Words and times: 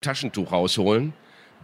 Taschentuch 0.00 0.52
rausholen. 0.52 1.12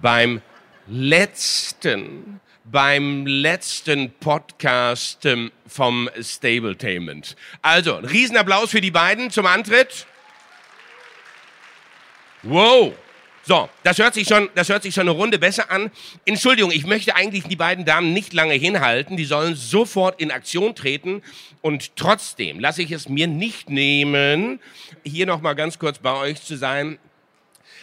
Beim 0.02 0.42
letzten, 0.88 2.40
beim 2.64 3.26
letzten 3.26 4.10
Podcast 4.10 5.24
ähm, 5.24 5.52
vom 5.66 6.10
Stabletainment. 6.20 7.36
Also, 7.62 7.96
ein 7.96 8.04
Riesenapplaus 8.04 8.70
für 8.70 8.80
die 8.80 8.90
beiden 8.90 9.30
zum 9.30 9.46
Antritt. 9.46 10.06
Wow. 12.42 12.94
So, 13.46 13.68
das 13.82 13.98
hört 13.98 14.14
sich 14.14 14.26
schon, 14.26 14.48
das 14.54 14.68
hört 14.68 14.82
sich 14.82 14.94
schon 14.94 15.02
eine 15.02 15.10
Runde 15.10 15.38
besser 15.38 15.70
an. 15.70 15.90
Entschuldigung, 16.24 16.72
ich 16.72 16.86
möchte 16.86 17.14
eigentlich 17.14 17.44
die 17.44 17.56
beiden 17.56 17.84
Damen 17.84 18.14
nicht 18.14 18.32
lange 18.32 18.54
hinhalten. 18.54 19.16
Die 19.16 19.26
sollen 19.26 19.54
sofort 19.54 20.20
in 20.20 20.30
Aktion 20.30 20.74
treten. 20.74 21.22
Und 21.60 21.94
trotzdem 21.94 22.58
lasse 22.58 22.82
ich 22.82 22.90
es 22.90 23.08
mir 23.08 23.26
nicht 23.26 23.68
nehmen, 23.70 24.60
hier 25.04 25.26
noch 25.26 25.40
mal 25.42 25.52
ganz 25.54 25.78
kurz 25.78 25.98
bei 25.98 26.14
euch 26.14 26.42
zu 26.42 26.56
sein. 26.56 26.98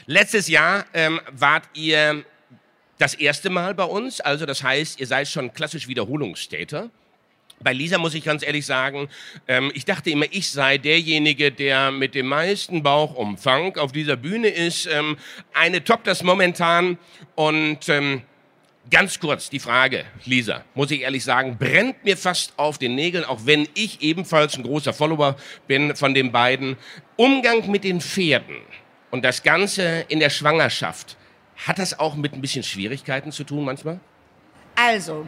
Letztes 0.05 0.47
Jahr 0.47 0.85
ähm, 0.93 1.19
wart 1.31 1.63
ihr 1.73 2.23
das 2.97 3.13
erste 3.15 3.49
Mal 3.49 3.73
bei 3.73 3.83
uns, 3.83 4.21
also 4.21 4.45
das 4.45 4.63
heißt, 4.63 4.99
ihr 4.99 5.07
seid 5.07 5.27
schon 5.27 5.53
klassisch 5.53 5.87
Wiederholungstäter. 5.87 6.89
Bei 7.63 7.73
Lisa 7.73 7.97
muss 7.97 8.15
ich 8.15 8.23
ganz 8.23 8.43
ehrlich 8.43 8.65
sagen, 8.65 9.07
ähm, 9.47 9.71
ich 9.75 9.85
dachte 9.85 10.09
immer, 10.09 10.25
ich 10.31 10.49
sei 10.49 10.77
derjenige, 10.77 11.51
der 11.51 11.91
mit 11.91 12.15
dem 12.15 12.27
meisten 12.27 12.81
Bauchumfang 12.81 13.77
auf 13.77 13.91
dieser 13.91 14.15
Bühne 14.15 14.49
ist. 14.49 14.87
Ähm, 14.87 15.17
eine 15.53 15.83
toppt 15.83 16.07
das 16.07 16.23
momentan. 16.23 16.97
Und 17.35 17.87
ähm, 17.89 18.23
ganz 18.89 19.19
kurz 19.19 19.49
die 19.49 19.59
Frage, 19.59 20.05
Lisa, 20.25 20.63
muss 20.73 20.89
ich 20.89 21.01
ehrlich 21.01 21.23
sagen, 21.23 21.57
brennt 21.59 22.03
mir 22.03 22.17
fast 22.17 22.53
auf 22.57 22.79
den 22.79 22.95
Nägeln, 22.95 23.25
auch 23.25 23.41
wenn 23.45 23.67
ich 23.75 24.01
ebenfalls 24.01 24.57
ein 24.57 24.63
großer 24.63 24.93
Follower 24.93 25.35
bin 25.67 25.95
von 25.95 26.15
den 26.15 26.31
beiden. 26.31 26.77
Umgang 27.15 27.69
mit 27.69 27.83
den 27.83 28.01
Pferden 28.01 28.57
und 29.11 29.23
das 29.23 29.43
Ganze 29.43 30.05
in 30.07 30.19
der 30.19 30.29
Schwangerschaft. 30.29 31.17
Hat 31.67 31.77
das 31.77 31.99
auch 31.99 32.15
mit 32.15 32.33
ein 32.33 32.41
bisschen 32.41 32.63
Schwierigkeiten 32.63 33.31
zu 33.31 33.43
tun 33.43 33.63
manchmal? 33.65 33.99
Also, 34.75 35.27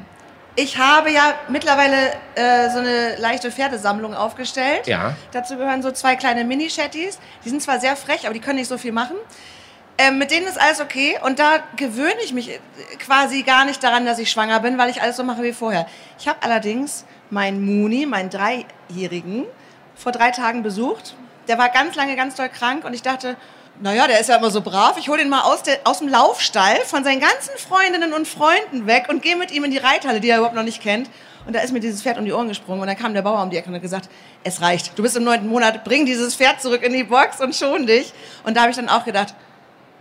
ich 0.56 0.78
habe 0.78 1.12
ja 1.12 1.36
mittlerweile 1.50 2.14
äh, 2.36 2.70
so 2.70 2.80
eine 2.80 3.18
leichte 3.18 3.52
Pferdesammlung 3.52 4.16
aufgestellt. 4.16 4.88
Ja. 4.88 5.16
Dazu 5.32 5.58
gehören 5.58 5.82
so 5.82 5.92
zwei 5.92 6.16
kleine 6.16 6.44
Mini-Shetties. 6.44 7.20
Die 7.44 7.50
sind 7.50 7.62
zwar 7.62 7.80
sehr 7.80 7.96
frech, 7.96 8.26
aber 8.26 8.34
die 8.34 8.40
können 8.40 8.58
nicht 8.58 8.68
so 8.68 8.78
viel 8.78 8.92
machen. 8.92 9.16
Ähm, 9.98 10.18
mit 10.18 10.32
denen 10.32 10.48
ist 10.48 10.60
alles 10.60 10.82
okay 10.82 11.20
und 11.24 11.38
da 11.38 11.60
gewöhne 11.76 12.16
ich 12.24 12.34
mich 12.34 12.50
äh, 12.50 12.60
quasi 12.98 13.44
gar 13.44 13.64
nicht 13.66 13.84
daran, 13.84 14.08
dass 14.08 14.18
ich 14.18 14.32
schwanger 14.32 14.60
bin, 14.60 14.80
weil 14.80 14.90
ich 14.90 15.02
alles 15.04 15.18
so 15.18 15.24
mache 15.24 15.44
wie 15.44 15.54
vorher. 15.54 15.86
Ich 16.18 16.28
habe 16.28 16.42
allerdings 16.42 17.06
meinen 17.30 17.64
Muni, 17.64 18.08
meinen 18.08 18.32
Dreijährigen, 18.32 19.46
vor 19.96 20.12
drei 20.12 20.32
Tagen 20.32 20.64
besucht. 20.64 21.16
Der 21.48 21.60
war 21.60 21.70
ganz 21.70 21.96
lange 21.96 22.16
ganz 22.16 22.34
doll 22.36 22.50
krank 22.50 22.86
und 22.86 22.94
ich 22.94 23.04
dachte, 23.04 23.36
naja, 23.82 24.08
der 24.08 24.20
ist 24.20 24.30
ja 24.30 24.38
immer 24.38 24.52
so 24.52 24.62
brav. 24.62 24.98
Ich 24.98 25.10
hole 25.10 25.22
ihn 25.22 25.30
mal 25.30 25.42
aus, 25.42 25.64
der, 25.64 25.80
aus 25.84 26.00
dem 26.00 26.08
Laufstall 26.08 26.78
von 26.86 27.04
seinen 27.04 27.20
ganzen 27.20 27.58
Freundinnen 27.58 28.14
und 28.14 28.28
Freunden 28.28 28.86
weg 28.88 29.08
und 29.10 29.22
gehe 29.22 29.36
mit 29.36 29.52
ihm 29.52 29.64
in 29.64 29.72
die 29.72 29.78
Reithalle, 29.78 30.20
die 30.20 30.30
er 30.30 30.38
überhaupt 30.38 30.56
noch 30.56 30.64
nicht 30.64 30.82
kennt. 30.82 31.10
Und 31.46 31.54
da 31.54 31.60
ist 31.60 31.74
mir 31.74 31.80
dieses 31.80 32.02
Pferd 32.02 32.18
um 32.18 32.26
die 32.26 32.32
Ohren 32.32 32.48
gesprungen. 32.48 32.82
Und 32.82 32.88
dann 32.88 32.98
kam 32.98 33.14
der 33.14 33.22
Bauer 33.22 33.42
um 33.42 33.50
die 33.50 33.58
Ecke 33.58 33.70
und 33.70 33.76
hat 33.76 33.82
gesagt, 33.82 34.10
es 34.44 34.62
reicht. 34.62 34.98
Du 34.98 35.04
bist 35.04 35.18
im 35.18 35.24
neunten 35.24 35.48
Monat, 35.48 35.84
bring 35.84 36.06
dieses 36.06 36.36
Pferd 36.36 36.62
zurück 36.62 36.84
in 36.84 36.94
die 36.94 37.04
Box 37.04 37.42
und 37.42 37.56
schon 37.56 37.86
dich. 37.86 38.14
Und 38.44 38.56
da 38.56 38.62
habe 38.62 38.72
ich 38.72 38.78
dann 38.78 38.90
auch 38.90 39.04
gedacht, 39.04 39.34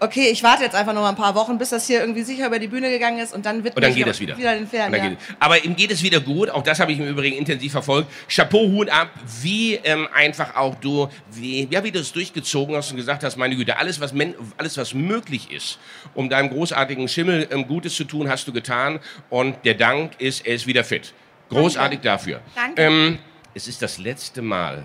okay, 0.03 0.29
ich 0.31 0.43
warte 0.43 0.65
jetzt 0.65 0.75
einfach 0.75 0.93
noch 0.93 1.03
mal 1.03 1.11
ein 1.11 1.17
paar 1.17 1.35
Wochen, 1.35 1.59
bis 1.59 1.71
das 1.71 1.87
hier 1.87 2.01
irgendwie 2.01 2.23
sicher 2.23 2.47
über 2.47 2.59
die 2.59 2.67
Bühne 2.67 2.91
gegangen 2.91 3.21
ist 3.21 3.33
und 3.33 3.47
dann 3.47 3.63
wird 3.65 3.77
und 3.77 3.83
dann 3.83 3.95
geht 3.95 4.07
das 4.07 4.21
wieder. 4.21 4.37
wieder 4.37 4.55
den 4.55 4.67
Pferden. 4.67 4.95
Ja. 4.95 5.17
Aber 5.39 5.65
ihm 5.65 5.77
geht 5.77 5.91
es 5.91 6.03
wieder 6.03 6.21
gut. 6.21 6.51
Auch 6.51 6.63
das 6.63 6.81
habe 6.81 6.93
ich 6.93 6.99
im 6.99 7.07
Übrigen 7.07 7.37
intensiv 7.37 7.73
verfolgt. 7.73 8.11
Chapeau, 8.29 8.67
Hut 8.69 8.91
ab, 8.91 9.11
wie 9.43 9.75
ähm, 9.77 10.09
einfach 10.13 10.57
auch 10.57 10.75
du, 10.75 11.09
wie, 11.31 11.69
ja, 11.71 11.85
wie 11.85 11.93
du 11.93 12.01
es 12.01 12.13
durchgezogen 12.13 12.77
hast 12.77 12.91
und 12.91 12.97
gesagt 12.97 13.23
hast, 13.23 13.37
meine 13.37 13.57
Güte, 13.57 13.77
alles 13.77 14.01
was, 14.01 14.13
alles, 14.57 14.77
was 14.77 14.95
möglich 14.95 15.51
ist, 15.51 15.79
um 16.15 16.29
deinem 16.29 16.51
großartigen 16.51 17.09
Schimmel 17.09 17.49
ähm, 17.51 17.67
Gutes 17.67 17.95
zu 17.95 18.05
tun, 18.05 18.29
hast 18.29 18.47
du 18.49 18.53
getan. 18.53 18.99
Und 19.31 19.57
der 19.65 19.75
Dank 19.75 20.21
ist, 20.21 20.45
er 20.47 20.55
ist 20.55 20.67
wieder 20.67 20.85
fit. 20.85 21.15
Großartig 21.49 22.01
Danke. 22.01 22.09
dafür. 22.09 22.41
Danke. 22.55 22.83
Ähm, 22.83 23.19
es 23.55 23.69
ist 23.69 23.83
das 23.83 23.99
letzte 23.99 24.43
Mal, 24.43 24.85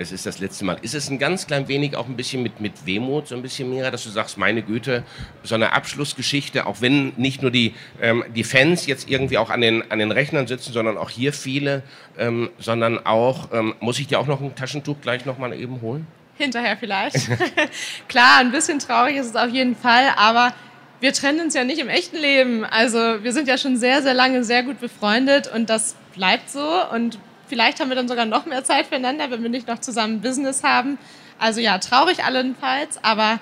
es 0.00 0.12
ist 0.12 0.24
das 0.24 0.38
letzte 0.38 0.64
Mal. 0.64 0.78
Ist 0.80 0.94
es 0.94 1.10
ein 1.10 1.18
ganz 1.18 1.46
klein 1.46 1.68
wenig 1.68 1.94
auch 1.94 2.06
ein 2.06 2.16
bisschen 2.16 2.42
mit, 2.42 2.58
mit 2.58 2.86
Wehmut, 2.86 3.28
so 3.28 3.34
ein 3.34 3.42
bisschen 3.42 3.68
mehr, 3.68 3.90
dass 3.90 4.02
du 4.04 4.08
sagst, 4.08 4.38
meine 4.38 4.62
Güte, 4.62 5.04
so 5.42 5.54
eine 5.54 5.74
Abschlussgeschichte, 5.74 6.66
auch 6.66 6.80
wenn 6.80 7.12
nicht 7.18 7.42
nur 7.42 7.50
die, 7.50 7.74
ähm, 8.00 8.24
die 8.34 8.42
Fans 8.42 8.86
jetzt 8.86 9.10
irgendwie 9.10 9.36
auch 9.36 9.50
an 9.50 9.60
den, 9.60 9.90
an 9.90 9.98
den 9.98 10.10
Rechnern 10.10 10.46
sitzen, 10.46 10.72
sondern 10.72 10.96
auch 10.96 11.10
hier 11.10 11.34
viele, 11.34 11.82
ähm, 12.18 12.48
sondern 12.58 13.04
auch, 13.04 13.52
ähm, 13.52 13.74
muss 13.80 13.98
ich 13.98 14.06
dir 14.06 14.18
auch 14.18 14.26
noch 14.26 14.40
ein 14.40 14.54
Taschentuch 14.54 14.96
gleich 15.02 15.26
nochmal 15.26 15.52
eben 15.52 15.82
holen? 15.82 16.06
Hinterher 16.38 16.78
vielleicht. 16.78 17.28
Klar, 18.08 18.38
ein 18.38 18.52
bisschen 18.52 18.78
traurig 18.78 19.16
ist 19.16 19.26
es 19.26 19.36
auf 19.36 19.50
jeden 19.50 19.76
Fall, 19.76 20.14
aber 20.16 20.54
wir 21.00 21.12
trennen 21.12 21.40
uns 21.40 21.52
ja 21.52 21.64
nicht 21.64 21.78
im 21.78 21.90
echten 21.90 22.16
Leben. 22.16 22.64
Also 22.64 23.22
wir 23.22 23.34
sind 23.34 23.48
ja 23.48 23.58
schon 23.58 23.76
sehr, 23.76 24.00
sehr 24.00 24.14
lange 24.14 24.44
sehr 24.44 24.62
gut 24.62 24.80
befreundet 24.80 25.52
und 25.54 25.68
das 25.68 25.94
bleibt 26.14 26.48
so 26.48 26.88
und 26.90 27.18
Vielleicht 27.50 27.80
haben 27.80 27.88
wir 27.88 27.96
dann 27.96 28.06
sogar 28.06 28.26
noch 28.26 28.46
mehr 28.46 28.62
Zeit 28.62 28.86
füreinander, 28.86 29.28
wenn 29.32 29.42
wir 29.42 29.50
nicht 29.50 29.66
noch 29.66 29.80
zusammen 29.80 30.20
Business 30.20 30.62
haben. 30.62 30.98
Also 31.36 31.60
ja, 31.60 31.78
traurig 31.78 32.22
allenfalls, 32.22 33.02
aber 33.02 33.40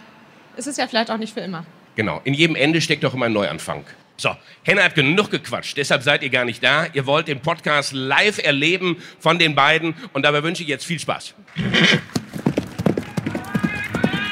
es 0.57 0.67
ist 0.67 0.79
ja 0.79 0.87
vielleicht 0.87 1.11
auch 1.11 1.19
nicht 1.19 1.35
für 1.35 1.41
immer. 1.41 1.67
Genau, 1.95 2.23
in 2.25 2.33
jedem 2.33 2.57
Ende 2.57 2.81
steckt 2.81 3.05
doch 3.05 3.13
immer 3.13 3.27
ein 3.27 3.35
Neuanfang. 3.35 3.85
So, 4.17 4.35
Henna 4.63 4.83
hat 4.83 4.95
genug 4.95 5.31
gequatscht, 5.31 5.77
deshalb 5.77 6.03
seid 6.03 6.23
ihr 6.23 6.31
gar 6.31 6.47
nicht 6.47 6.65
da. 6.65 6.87
Ihr 6.95 7.05
wollt 7.05 7.29
den 7.29 7.41
Podcast 7.41 7.93
live 7.93 8.43
erleben 8.43 8.97
von 9.21 9.39
den 9.39 9.55
beiden 9.55 9.95
und 10.15 10.23
dabei 10.23 10.43
wünsche 10.43 10.63
ich 10.63 10.71
jetzt 10.71 10.87
viel 10.87 10.99
Spaß. 10.99 11.35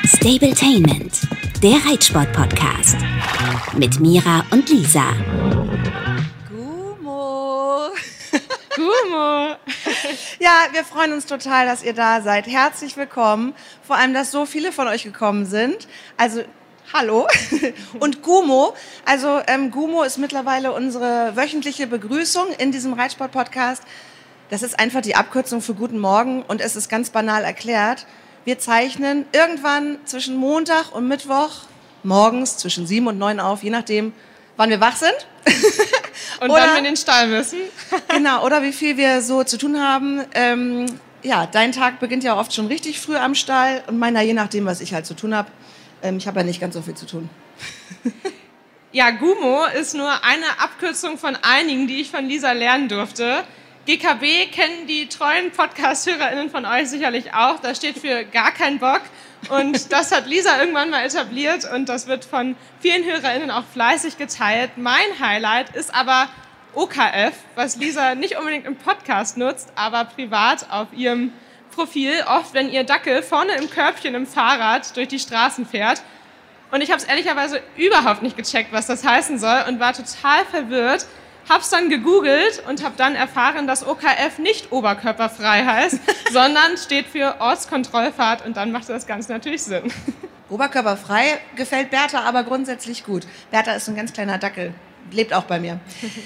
Stabletainment, 0.07 1.21
der 1.63 1.77
Reitsport-Podcast. 1.87 2.97
Mit 3.77 4.01
Mira 4.01 4.43
und 4.51 4.71
Lisa. 4.71 5.13
Gumo. 8.77 9.57
Ja, 10.39 10.67
wir 10.73 10.85
freuen 10.85 11.15
uns 11.15 11.25
total, 11.25 11.65
dass 11.65 11.83
ihr 11.83 11.95
da 11.95 12.21
seid. 12.21 12.47
Herzlich 12.47 12.99
willkommen. 12.99 13.55
Vor 13.83 13.97
allem, 13.97 14.13
dass 14.13 14.31
so 14.31 14.45
viele 14.45 14.71
von 14.71 14.87
euch 14.87 15.03
gekommen 15.03 15.47
sind. 15.47 15.89
Also, 16.19 16.43
hallo. 16.93 17.27
Und 18.01 18.23
Gumo. 18.23 18.75
Also, 19.07 19.41
ähm, 19.47 19.71
Gumo 19.71 20.03
ist 20.03 20.19
mittlerweile 20.19 20.73
unsere 20.73 21.35
wöchentliche 21.37 21.87
Begrüßung 21.87 22.49
in 22.59 22.71
diesem 22.71 22.93
Reitsport-Podcast. 22.93 23.83
Das 24.51 24.63
ist 24.63 24.79
einfach 24.79 25.01
die 25.01 25.17
Abkürzung 25.17 25.63
für 25.63 25.73
Guten 25.73 25.99
Morgen 25.99 26.43
und 26.43 26.61
es 26.61 26.77
ist 26.77 26.91
ganz 26.91 27.09
banal 27.09 27.45
erklärt. 27.45 28.05
Wir 28.45 28.59
zeichnen 28.59 29.25
irgendwann 29.33 29.97
zwischen 30.05 30.37
Montag 30.37 30.93
und 30.93 31.09
Mittwoch 31.09 31.63
morgens 32.03 32.59
zwischen 32.59 32.87
sieben 32.87 33.07
und 33.07 33.17
neun 33.17 33.41
auf, 33.41 33.63
je 33.63 33.71
nachdem, 33.71 34.13
wann 34.57 34.71
wir 34.71 34.81
wach 34.81 34.97
sind. 34.97 35.15
Und 36.41 36.51
Oder- 36.51 36.63
wann 36.63 36.71
wir 36.73 36.79
in 36.79 36.85
den 36.85 36.97
Stall 36.97 37.29
müssen. 37.29 37.59
Genau, 38.09 38.45
oder 38.45 38.63
wie 38.63 38.73
viel 38.73 38.97
wir 38.97 39.21
so 39.23 39.45
zu 39.45 39.59
tun 39.59 39.81
haben. 39.81 40.23
Ähm, 40.35 40.87
ja, 41.23 41.47
dein 41.47 41.73
Tag 41.73 42.01
beginnt 42.01 42.25
ja 42.25 42.39
oft 42.39 42.53
schon 42.55 42.67
richtig 42.67 43.01
früh 43.01 43.17
am 43.17 43.35
Stall 43.35 43.83
und 43.87 43.99
meiner 43.99 44.23
je 44.23 44.33
nachdem, 44.33 44.65
was 44.67 44.81
ich 44.81 44.93
halt 44.95 45.07
zu 45.07 45.15
tun 45.15 45.35
habe. 45.35 45.51
Ähm, 46.03 46.17
ich 46.19 46.27
habe 46.27 46.41
ja 46.41 46.45
nicht 46.47 46.61
ganz 46.61 46.75
so 46.75 46.83
viel 46.83 46.95
zu 46.95 47.07
tun. 47.07 47.29
Ja, 48.93 49.11
Gumo 49.11 49.65
ist 49.79 49.95
nur 49.95 50.11
eine 50.25 50.47
Abkürzung 50.59 51.19
von 51.19 51.37
einigen, 51.43 51.87
die 51.87 52.01
ich 52.01 52.11
von 52.11 52.27
Lisa 52.27 52.53
lernen 52.53 52.89
durfte. 52.89 53.45
GKB 53.87 54.51
kennen 54.51 54.87
die 54.89 55.09
treuen 55.09 55.51
Podcast-HörerInnen 55.53 56.51
von 56.51 56.65
euch 56.65 56.89
sicherlich 56.89 57.35
auch. 57.35 57.61
Das 57.61 57.77
steht 57.77 57.99
für 57.99 58.25
gar 58.25 58.53
kein 58.53 58.79
Bock. 58.79 59.03
Und 59.51 59.93
das 59.93 60.13
hat 60.13 60.27
Lisa 60.27 60.59
irgendwann 60.59 60.91
mal 60.91 61.05
etabliert 61.05 61.71
und 61.73 61.89
das 61.89 62.07
wird 62.07 62.25
von 62.25 62.57
vielen 62.81 63.05
HörerInnen 63.05 63.51
auch 63.51 63.65
fleißig 63.73 64.19
geteilt. 64.19 64.73
Mein 64.77 65.19
Highlight 65.21 65.75
ist 65.75 65.95
aber 65.95 66.29
OKF, 66.75 67.33
was 67.55 67.77
Lisa 67.77 68.15
nicht 68.15 68.37
unbedingt 68.37 68.67
im 68.67 68.77
Podcast 68.77 69.37
nutzt, 69.39 69.73
aber 69.77 70.05
privat 70.05 70.71
auf 70.71 70.89
ihrem 70.93 71.33
Profil. 71.75 72.13
Oft, 72.27 72.55
wenn 72.55 72.71
ihr 72.71 72.85
Dackel 72.85 73.23
vorne 73.23 73.53
im 73.53 73.71
Körbchen 73.71 74.15
im 74.15 74.27
Fahrrad 74.27 74.97
durch 74.97 75.09
die 75.09 75.19
Straßen 75.19 75.67
fährt. 75.67 76.03
Und 76.71 76.83
ich 76.83 76.91
habe 76.91 77.01
es 77.01 77.07
ehrlicherweise 77.07 77.63
überhaupt 77.77 78.23
nicht 78.23 78.37
gecheckt, 78.37 78.73
was 78.73 78.87
das 78.87 79.05
heißen 79.05 79.39
soll 79.39 79.65
und 79.69 79.79
war 79.79 79.93
total 79.93 80.45
verwirrt. 80.51 81.07
Hab's 81.49 81.71
dann 81.71 81.89
gegoogelt 81.89 82.63
und 82.69 82.85
habe 82.85 82.95
dann 82.97 83.15
erfahren, 83.15 83.67
dass 83.67 83.87
OKF 83.87 84.39
nicht 84.39 84.73
oberkörperfrei 84.73 85.65
heißt, 85.65 86.01
sondern 86.33 86.77
steht 86.77 87.07
für 87.07 87.41
Ortskontrollfahrt 87.41 88.45
und 88.45 88.57
dann 88.57 88.73
macht 88.73 88.89
das 88.89 89.07
Ganze 89.07 89.33
natürlich 89.33 89.63
Sinn. 89.63 89.93
Oberkörperfrei 90.51 91.39
gefällt 91.57 91.91
Bertha 91.91 92.21
aber 92.21 92.45
grundsätzlich 92.45 93.05
gut. 93.05 93.27
Bertha 93.51 93.73
ist 93.73 93.89
ein 93.89 93.97
ganz 93.97 94.13
kleiner 94.13 94.39
Dackel, 94.39 94.75
lebt 95.11 95.33
auch 95.33 95.45
bei 95.45 95.61
mir. 95.61 95.81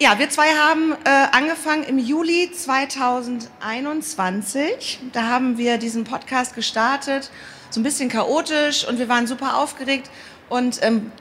Ja, 0.00 0.18
wir 0.18 0.28
zwei 0.28 0.48
haben 0.48 0.96
äh, 1.04 1.28
angefangen 1.30 1.84
im 1.84 2.00
Juli 2.00 2.50
2021. 2.50 4.98
Da 5.12 5.28
haben 5.28 5.56
wir 5.56 5.78
diesen 5.78 6.02
Podcast 6.02 6.56
gestartet, 6.56 7.30
so 7.70 7.78
ein 7.78 7.84
bisschen 7.84 8.08
chaotisch 8.08 8.84
und 8.88 8.98
wir 8.98 9.08
waren 9.08 9.28
super 9.28 9.56
aufgeregt 9.56 10.10
und 10.48 10.82
ähm, 10.82 11.12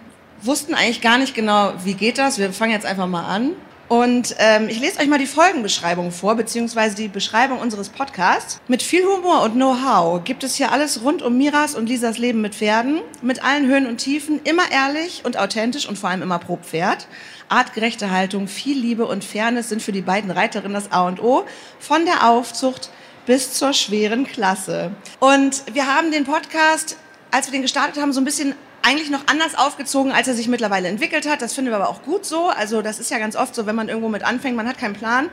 wussten 0.45 0.73
eigentlich 0.73 1.01
gar 1.01 1.17
nicht 1.17 1.33
genau, 1.33 1.73
wie 1.83 1.93
geht 1.93 2.17
das. 2.17 2.37
Wir 2.37 2.51
fangen 2.53 2.71
jetzt 2.71 2.85
einfach 2.85 3.07
mal 3.07 3.25
an. 3.25 3.51
Und 3.89 4.35
ähm, 4.39 4.69
ich 4.69 4.79
lese 4.79 4.99
euch 4.99 5.07
mal 5.07 5.19
die 5.19 5.27
Folgenbeschreibung 5.27 6.11
vor, 6.11 6.35
beziehungsweise 6.35 6.95
die 6.95 7.09
Beschreibung 7.09 7.59
unseres 7.59 7.89
Podcasts. 7.89 8.59
Mit 8.67 8.81
viel 8.81 9.03
Humor 9.03 9.43
und 9.43 9.53
Know-how 9.53 10.23
gibt 10.23 10.43
es 10.43 10.55
hier 10.55 10.71
alles 10.71 11.03
rund 11.03 11.21
um 11.21 11.37
Miras 11.37 11.75
und 11.75 11.87
Lisas 11.87 12.17
Leben 12.17 12.41
mit 12.41 12.55
Pferden, 12.55 13.01
mit 13.21 13.43
allen 13.43 13.67
Höhen 13.67 13.85
und 13.85 13.97
Tiefen, 13.97 14.39
immer 14.45 14.71
ehrlich 14.71 15.21
und 15.25 15.37
authentisch 15.37 15.87
und 15.87 15.97
vor 15.97 16.09
allem 16.09 16.23
immer 16.23 16.39
pro 16.39 16.57
Pferd. 16.57 17.07
Artgerechte 17.49 18.09
Haltung, 18.09 18.47
viel 18.47 18.79
Liebe 18.79 19.05
und 19.05 19.23
Fairness 19.23 19.69
sind 19.69 19.81
für 19.81 19.91
die 19.91 20.01
beiden 20.01 20.31
Reiterinnen 20.31 20.73
das 20.73 20.91
A 20.91 21.05
und 21.05 21.21
O, 21.21 21.45
von 21.77 22.05
der 22.05 22.27
Aufzucht 22.27 22.89
bis 23.25 23.53
zur 23.53 23.73
schweren 23.73 24.25
Klasse. 24.25 24.91
Und 25.19 25.63
wir 25.71 25.85
haben 25.85 26.11
den 26.11 26.23
Podcast, 26.23 26.97
als 27.31 27.47
wir 27.47 27.51
den 27.51 27.61
gestartet 27.61 28.01
haben, 28.01 28.11
so 28.11 28.21
ein 28.21 28.25
bisschen 28.25 28.55
eigentlich 28.83 29.09
noch 29.09 29.27
anders 29.27 29.55
aufgezogen, 29.57 30.11
als 30.11 30.27
er 30.27 30.35
sich 30.35 30.47
mittlerweile 30.47 30.89
entwickelt 30.89 31.27
hat. 31.27 31.41
Das 31.41 31.53
finden 31.53 31.71
wir 31.71 31.77
aber 31.77 31.89
auch 31.89 32.03
gut 32.03 32.25
so. 32.25 32.49
Also 32.49 32.81
das 32.81 32.99
ist 32.99 33.09
ja 33.09 33.17
ganz 33.17 33.35
oft 33.35 33.55
so, 33.55 33.65
wenn 33.65 33.75
man 33.75 33.87
irgendwo 33.87 34.09
mit 34.09 34.23
anfängt, 34.23 34.55
man 34.55 34.67
hat 34.67 34.77
keinen 34.77 34.93
Plan, 34.93 35.29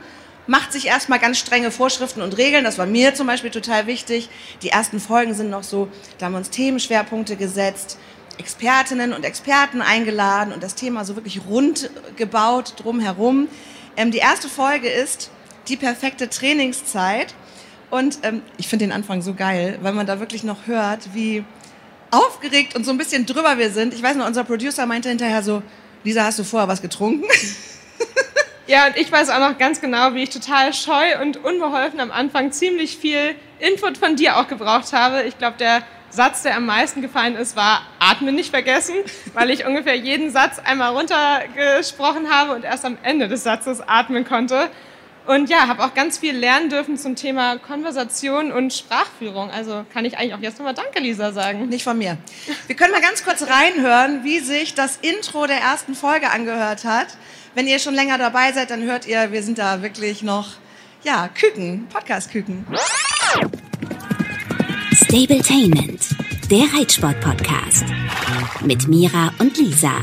macht 0.47 0.71
sich 0.71 0.87
erstmal 0.87 1.19
ganz 1.19 1.37
strenge 1.37 1.69
Vorschriften 1.69 2.21
und 2.21 2.37
Regeln. 2.37 2.63
Das 2.63 2.77
war 2.77 2.85
mir 2.85 3.13
zum 3.13 3.27
Beispiel 3.27 3.51
total 3.51 3.87
wichtig. 3.87 4.29
Die 4.61 4.69
ersten 4.69 4.99
Folgen 4.99 5.33
sind 5.33 5.49
noch 5.49 5.63
so, 5.63 5.89
da 6.17 6.25
haben 6.25 6.33
wir 6.33 6.39
uns 6.39 6.49
Themenschwerpunkte 6.49 7.35
gesetzt, 7.35 7.97
Expertinnen 8.37 9.13
und 9.13 9.25
Experten 9.25 9.81
eingeladen 9.81 10.53
und 10.53 10.63
das 10.63 10.73
Thema 10.73 11.05
so 11.05 11.15
wirklich 11.15 11.41
rund 11.47 11.91
gebaut 12.15 12.75
drumherum. 12.77 13.49
Ähm, 13.97 14.11
die 14.11 14.17
erste 14.19 14.47
Folge 14.47 14.87
ist 14.87 15.29
die 15.67 15.77
perfekte 15.77 16.29
Trainingszeit. 16.29 17.33
Und 17.89 18.19
ähm, 18.23 18.41
ich 18.57 18.69
finde 18.69 18.85
den 18.85 18.93
Anfang 18.93 19.21
so 19.21 19.33
geil, 19.33 19.77
weil 19.81 19.91
man 19.91 20.07
da 20.07 20.21
wirklich 20.21 20.43
noch 20.43 20.65
hört, 20.65 21.13
wie 21.13 21.43
aufgeregt 22.11 22.75
und 22.75 22.85
so 22.85 22.91
ein 22.91 22.97
bisschen 22.97 23.25
drüber 23.25 23.57
wir 23.57 23.71
sind. 23.71 23.93
Ich 23.93 24.03
weiß 24.03 24.15
noch, 24.15 24.27
unser 24.27 24.43
Producer 24.43 24.85
meinte 24.85 25.09
hinterher 25.09 25.41
so, 25.41 25.63
Lisa, 26.03 26.23
hast 26.23 26.39
du 26.39 26.43
vorher 26.43 26.67
was 26.67 26.81
getrunken? 26.81 27.25
Ja, 28.67 28.87
und 28.87 28.95
ich 28.95 29.11
weiß 29.11 29.29
auch 29.31 29.39
noch 29.39 29.57
ganz 29.57 29.81
genau, 29.81 30.13
wie 30.13 30.23
ich 30.23 30.29
total 30.29 30.73
scheu 30.73 31.19
und 31.21 31.43
unbeholfen 31.43 31.99
am 31.99 32.09
Anfang 32.09 32.53
ziemlich 32.53 32.95
viel 32.95 33.35
Input 33.59 33.97
von 33.97 34.15
dir 34.15 34.37
auch 34.37 34.47
gebraucht 34.47 34.93
habe. 34.93 35.23
Ich 35.23 35.37
glaube, 35.37 35.57
der 35.57 35.83
Satz, 36.09 36.43
der 36.43 36.55
am 36.55 36.67
meisten 36.67 37.01
gefallen 37.01 37.35
ist, 37.35 37.57
war 37.57 37.81
Atmen 37.99 38.33
nicht 38.33 38.49
vergessen, 38.49 38.95
weil 39.33 39.49
ich 39.49 39.65
ungefähr 39.65 39.95
jeden 39.95 40.31
Satz 40.31 40.57
einmal 40.59 40.93
runtergesprochen 40.93 42.29
habe 42.29 42.53
und 42.53 42.63
erst 42.63 42.85
am 42.85 42.97
Ende 43.03 43.27
des 43.27 43.43
Satzes 43.43 43.81
atmen 43.85 44.23
konnte. 44.23 44.69
Und 45.27 45.49
ja, 45.49 45.67
habe 45.67 45.83
auch 45.83 45.93
ganz 45.93 46.17
viel 46.17 46.35
lernen 46.35 46.69
dürfen 46.69 46.97
zum 46.97 47.15
Thema 47.15 47.57
Konversation 47.57 48.51
und 48.51 48.73
Sprachführung. 48.73 49.51
Also 49.51 49.85
kann 49.93 50.03
ich 50.03 50.17
eigentlich 50.17 50.33
auch 50.33 50.39
jetzt 50.39 50.57
nochmal 50.57 50.73
Danke, 50.73 50.99
Lisa, 50.99 51.31
sagen. 51.31 51.69
Nicht 51.69 51.83
von 51.83 51.97
mir. 51.97 52.17
Wir 52.67 52.75
können 52.75 52.91
mal 52.91 53.01
ganz 53.01 53.23
kurz 53.23 53.43
reinhören, 53.43 54.23
wie 54.23 54.39
sich 54.39 54.73
das 54.73 54.97
Intro 54.97 55.45
der 55.45 55.57
ersten 55.57 55.93
Folge 55.93 56.31
angehört 56.31 56.85
hat. 56.85 57.07
Wenn 57.53 57.67
ihr 57.67 57.79
schon 57.79 57.93
länger 57.93 58.17
dabei 58.17 58.51
seid, 58.51 58.71
dann 58.71 58.81
hört 58.83 59.05
ihr, 59.07 59.31
wir 59.31 59.43
sind 59.43 59.57
da 59.57 59.81
wirklich 59.83 60.23
noch, 60.23 60.53
ja, 61.03 61.27
Küken, 61.27 61.87
Podcast-Küken. 61.89 62.65
Stabletainment, 64.93 65.99
der 66.51 66.65
Reitsport-Podcast. 66.77 67.85
Mit 68.65 68.89
Mira 68.89 69.31
und 69.39 69.57
Lisa. 69.57 69.93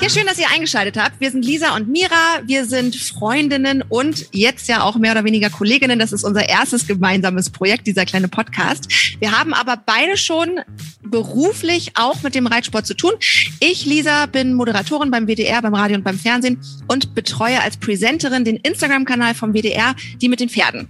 Ja, 0.00 0.08
schön, 0.08 0.24
dass 0.24 0.38
ihr 0.38 0.48
eingeschaltet 0.54 0.96
habt. 0.96 1.20
Wir 1.20 1.32
sind 1.32 1.44
Lisa 1.44 1.74
und 1.74 1.88
Mira. 1.88 2.42
Wir 2.46 2.64
sind 2.64 2.94
Freundinnen 2.94 3.82
und 3.88 4.28
jetzt 4.30 4.68
ja 4.68 4.84
auch 4.84 4.94
mehr 4.98 5.10
oder 5.10 5.24
weniger 5.24 5.50
Kolleginnen. 5.50 5.98
Das 5.98 6.12
ist 6.12 6.22
unser 6.22 6.48
erstes 6.48 6.86
gemeinsames 6.86 7.50
Projekt, 7.50 7.88
dieser 7.88 8.06
kleine 8.06 8.28
Podcast. 8.28 8.88
Wir 9.18 9.36
haben 9.36 9.52
aber 9.52 9.82
beide 9.84 10.16
schon 10.16 10.60
beruflich 11.02 11.90
auch 11.96 12.22
mit 12.22 12.36
dem 12.36 12.46
Reitsport 12.46 12.86
zu 12.86 12.94
tun. 12.94 13.14
Ich, 13.58 13.84
Lisa, 13.84 14.26
bin 14.26 14.54
Moderatorin 14.54 15.10
beim 15.10 15.26
WDR, 15.26 15.60
beim 15.60 15.74
Radio 15.74 15.96
und 15.96 16.04
beim 16.04 16.20
Fernsehen 16.20 16.60
und 16.86 17.16
betreue 17.16 17.60
als 17.60 17.78
Presenterin 17.78 18.44
den 18.44 18.58
Instagram-Kanal 18.58 19.34
vom 19.34 19.54
WDR, 19.54 19.96
die 20.22 20.28
mit 20.28 20.38
den 20.38 20.50
Pferden. 20.50 20.88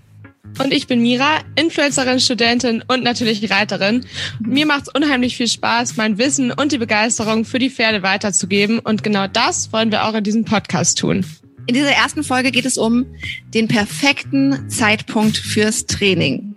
Und 0.59 0.73
ich 0.73 0.89
bin 0.89 1.01
Mira, 1.01 1.39
Influencerin, 1.55 2.19
Studentin 2.19 2.83
und 2.89 3.05
natürlich 3.05 3.49
Reiterin. 3.51 4.05
Mir 4.41 4.67
macht 4.67 4.89
es 4.89 4.95
unheimlich 4.95 5.37
viel 5.37 5.47
Spaß, 5.47 5.97
mein 5.97 6.19
Wissen 6.19 6.51
und 6.51 6.73
die 6.73 6.79
Begeisterung 6.79 7.45
für 7.45 7.61
die 7.61 7.71
Pferde 7.71 8.03
weiterzugeben. 8.03 8.81
Und 8.81 9.05
genau 9.05 9.29
das 9.29 9.73
wollen 9.73 9.93
wir 9.93 10.05
auch 10.05 10.15
in 10.15 10.25
diesem 10.25 10.45
Podcast 10.45 10.99
tun. 10.99 11.25
In 11.67 11.75
dieser 11.75 11.93
ersten 11.93 12.25
Folge 12.25 12.51
geht 12.51 12.67
es 12.67 12.77
um 12.77 13.07
den 13.55 13.69
perfekten 13.69 14.69
Zeitpunkt 14.69 15.37
fürs 15.37 15.87
Training. 15.87 16.55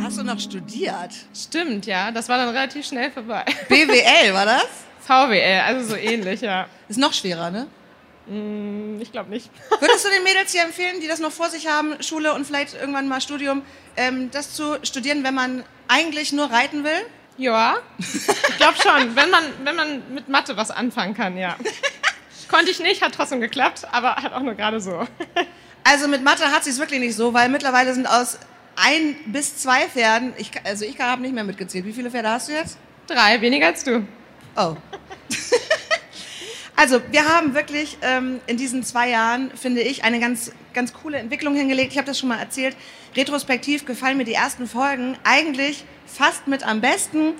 Hast 0.00 0.18
du 0.18 0.22
noch 0.22 0.40
studiert? 0.40 1.12
Stimmt, 1.34 1.86
ja. 1.86 2.10
Das 2.12 2.28
war 2.28 2.38
dann 2.38 2.48
relativ 2.48 2.86
schnell 2.86 3.10
vorbei. 3.10 3.44
BWL 3.68 4.32
war 4.32 4.46
das? 4.46 4.66
VWL, 5.00 5.60
also 5.66 5.90
so 5.90 5.96
ähnlich, 5.96 6.40
ja. 6.40 6.66
Ist 6.88 6.98
noch 6.98 7.12
schwerer, 7.12 7.50
ne? 7.50 7.66
Mm, 8.26 9.00
ich 9.00 9.12
glaube 9.12 9.30
nicht. 9.30 9.50
Würdest 9.80 10.04
du 10.04 10.10
den 10.10 10.22
Mädels 10.22 10.52
hier 10.52 10.62
empfehlen, 10.62 11.00
die 11.00 11.08
das 11.08 11.20
noch 11.20 11.32
vor 11.32 11.50
sich 11.50 11.66
haben, 11.66 12.02
Schule 12.02 12.32
und 12.34 12.46
vielleicht 12.46 12.74
irgendwann 12.74 13.08
mal 13.08 13.20
Studium, 13.20 13.62
ähm, 13.96 14.30
das 14.30 14.54
zu 14.54 14.78
studieren, 14.82 15.24
wenn 15.24 15.34
man 15.34 15.64
eigentlich 15.88 16.32
nur 16.32 16.50
reiten 16.50 16.84
will? 16.84 17.06
Ja, 17.38 17.78
ich 17.98 18.56
glaube 18.58 18.74
schon, 18.80 19.16
wenn 19.16 19.30
man, 19.30 19.44
wenn 19.64 19.74
man 19.74 20.14
mit 20.14 20.28
Mathe 20.28 20.56
was 20.56 20.70
anfangen 20.70 21.14
kann, 21.14 21.36
ja. 21.36 21.56
Konnte 22.48 22.70
ich 22.70 22.80
nicht, 22.80 23.02
hat 23.02 23.14
trotzdem 23.14 23.40
geklappt, 23.40 23.86
aber 23.90 24.16
hat 24.16 24.32
auch 24.32 24.42
nur 24.42 24.54
gerade 24.54 24.80
so. 24.80 25.06
Also 25.84 26.06
mit 26.06 26.22
Mathe 26.22 26.44
hat 26.44 26.62
sie 26.62 26.70
es 26.70 26.78
wirklich 26.78 27.00
nicht 27.00 27.16
so, 27.16 27.34
weil 27.34 27.48
mittlerweile 27.48 27.92
sind 27.92 28.06
aus 28.06 28.38
ein 28.76 29.16
bis 29.26 29.56
zwei 29.56 29.88
Pferden, 29.88 30.32
ich, 30.38 30.52
also 30.64 30.84
ich 30.84 31.00
habe 31.00 31.20
nicht 31.22 31.34
mehr 31.34 31.42
mitgezählt. 31.42 31.84
Wie 31.84 31.92
viele 31.92 32.08
Pferde 32.08 32.30
hast 32.30 32.48
du 32.48 32.52
jetzt? 32.52 32.78
Drei, 33.08 33.40
weniger 33.40 33.66
als 33.66 33.82
du. 33.82 34.06
Oh. 34.56 34.76
Also 36.74 37.00
wir 37.10 37.28
haben 37.28 37.54
wirklich 37.54 37.98
ähm, 38.02 38.40
in 38.46 38.56
diesen 38.56 38.82
zwei 38.82 39.10
Jahren, 39.10 39.50
finde 39.54 39.82
ich, 39.82 40.04
eine 40.04 40.20
ganz, 40.20 40.52
ganz 40.72 40.92
coole 40.92 41.18
Entwicklung 41.18 41.54
hingelegt. 41.54 41.92
Ich 41.92 41.98
habe 41.98 42.06
das 42.06 42.18
schon 42.18 42.28
mal 42.28 42.38
erzählt. 42.38 42.76
Retrospektiv 43.14 43.84
gefallen 43.84 44.16
mir 44.16 44.24
die 44.24 44.34
ersten 44.34 44.66
Folgen 44.66 45.16
eigentlich 45.22 45.84
fast 46.06 46.48
mit 46.48 46.66
am 46.66 46.80
besten. 46.80 47.34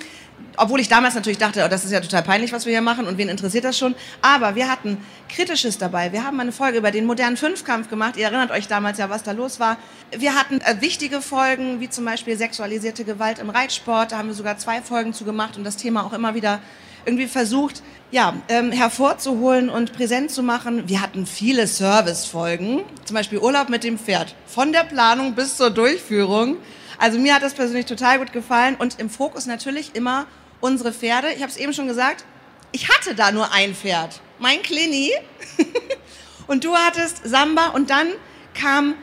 Obwohl 0.57 0.81
ich 0.81 0.89
damals 0.89 1.15
natürlich 1.15 1.39
dachte, 1.39 1.63
oh, 1.65 1.69
das 1.69 1.85
ist 1.85 1.93
ja 1.93 2.01
total 2.01 2.23
peinlich, 2.23 2.53
was 2.53 2.67
wir 2.67 2.73
hier 2.73 2.83
machen 2.83 3.07
und 3.07 3.17
wen 3.17 3.29
interessiert 3.29 3.65
das 3.65 3.79
schon. 3.79 3.95
Aber 4.21 4.55
wir 4.55 4.71
hatten 4.71 4.99
Kritisches 5.29 5.79
dabei. 5.79 6.13
Wir 6.13 6.25
haben 6.25 6.39
eine 6.41 6.53
Folge 6.53 6.79
über 6.79 6.91
den 6.91 7.07
modernen 7.07 7.37
Fünfkampf 7.37 7.89
gemacht. 7.89 8.17
Ihr 8.17 8.27
erinnert 8.27 8.51
euch 8.51 8.69
damals 8.69 8.99
ja, 8.99 9.09
was 9.09 9.23
da 9.23 9.33
los 9.33 9.61
war. 9.61 9.79
Wir 10.11 10.35
hatten 10.35 10.61
äh, 10.61 10.81
wichtige 10.81 11.23
Folgen, 11.23 11.81
wie 11.81 11.89
zum 11.89 12.05
Beispiel 12.05 12.37
sexualisierte 12.37 13.05
Gewalt 13.05 13.39
im 13.39 13.51
Reitsport. 13.51 14.13
Da 14.13 14.19
haben 14.19 14.29
wir 14.29 14.35
sogar 14.35 14.59
zwei 14.59 14.83
Folgen 14.83 15.15
zu 15.15 15.25
gemacht 15.25 15.57
und 15.57 15.65
das 15.65 15.77
Thema 15.77 16.05
auch 16.05 16.13
immer 16.13 16.35
wieder 16.35 16.61
irgendwie 17.05 17.27
versucht, 17.27 17.83
ja, 18.11 18.35
ähm, 18.49 18.73
hervorzuholen 18.73 19.71
und 19.71 19.93
präsent 19.93 20.31
zu 20.31 20.43
machen. 20.43 20.89
Wir 20.89 21.01
hatten 21.01 21.27
viele 21.27 21.67
Servicefolgen, 21.67 22.83
zum 23.05 23.15
Beispiel 23.15 23.39
Urlaub 23.39 23.69
mit 23.69 23.85
dem 23.85 23.99
Pferd, 23.99 24.35
von 24.47 24.73
der 24.73 24.85
Planung 24.85 25.35
bis 25.35 25.57
zur 25.57 25.71
Durchführung. 25.71 26.59
Also 26.99 27.19
mir 27.19 27.35
hat 27.35 27.43
das 27.43 27.55
persönlich 27.55 27.87
total 27.87 28.19
gut 28.19 28.33
gefallen 28.33 28.77
und 28.79 29.01
im 29.01 29.09
Fokus 29.09 29.47
natürlich 29.47 29.95
immer 29.95 30.27
unsere 30.61 30.93
Pferde. 30.93 31.29
Ich 31.35 31.43
habe 31.43 31.51
es 31.51 31.57
eben 31.57 31.73
schon 31.73 31.89
gesagt, 31.89 32.25
ich 32.71 32.89
hatte 32.89 33.15
da 33.15 33.33
nur 33.33 33.53
ein 33.53 33.75
Pferd, 33.75 34.21
mein 34.39 34.63
Clini. 34.63 35.11
und 36.47 36.65
du 36.65 36.75
hattest 36.77 37.23
Samba 37.25 37.69
und 37.69 37.91
dann 37.91 38.09
kam 38.55 38.95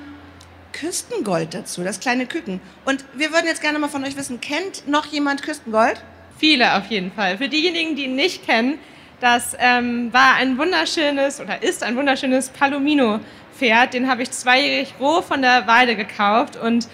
Küstengold 0.72 1.54
dazu, 1.54 1.84
das 1.84 2.00
kleine 2.00 2.26
Küken. 2.26 2.62
Und 2.86 3.04
wir 3.14 3.32
würden 3.32 3.48
jetzt 3.48 3.62
gerne 3.62 3.80
mal 3.80 3.90
von 3.90 4.04
euch 4.04 4.16
wissen, 4.16 4.40
kennt 4.40 4.88
noch 4.88 5.06
jemand 5.08 5.44
Küstengold? 5.44 6.04
Viele 6.40 6.78
auf 6.78 6.88
jeden 6.88 7.12
Fall. 7.12 7.38
Für 7.38 7.50
diejenigen, 7.50 7.98
die 7.98 8.06
ihn 8.06 8.16
nicht 8.16 8.46
kennen, 8.46 8.80
das 9.20 9.58
ähm, 9.60 10.14
war 10.14 10.36
ein 10.36 10.58
wunderschönes 10.58 11.42
oder 11.42 11.62
ist 11.62 11.84
ein 11.84 11.98
wunderschönes 11.98 12.50
Palomino-Pferd. 12.50 13.94
Den 13.94 14.10
habe 14.10 14.24
ich 14.24 14.32
zweijährig 14.32 14.94
roh 15.02 15.22
von 15.22 15.42
der 15.42 15.68
Weide 15.68 15.98
gekauft 15.98 16.56
und 16.56 16.88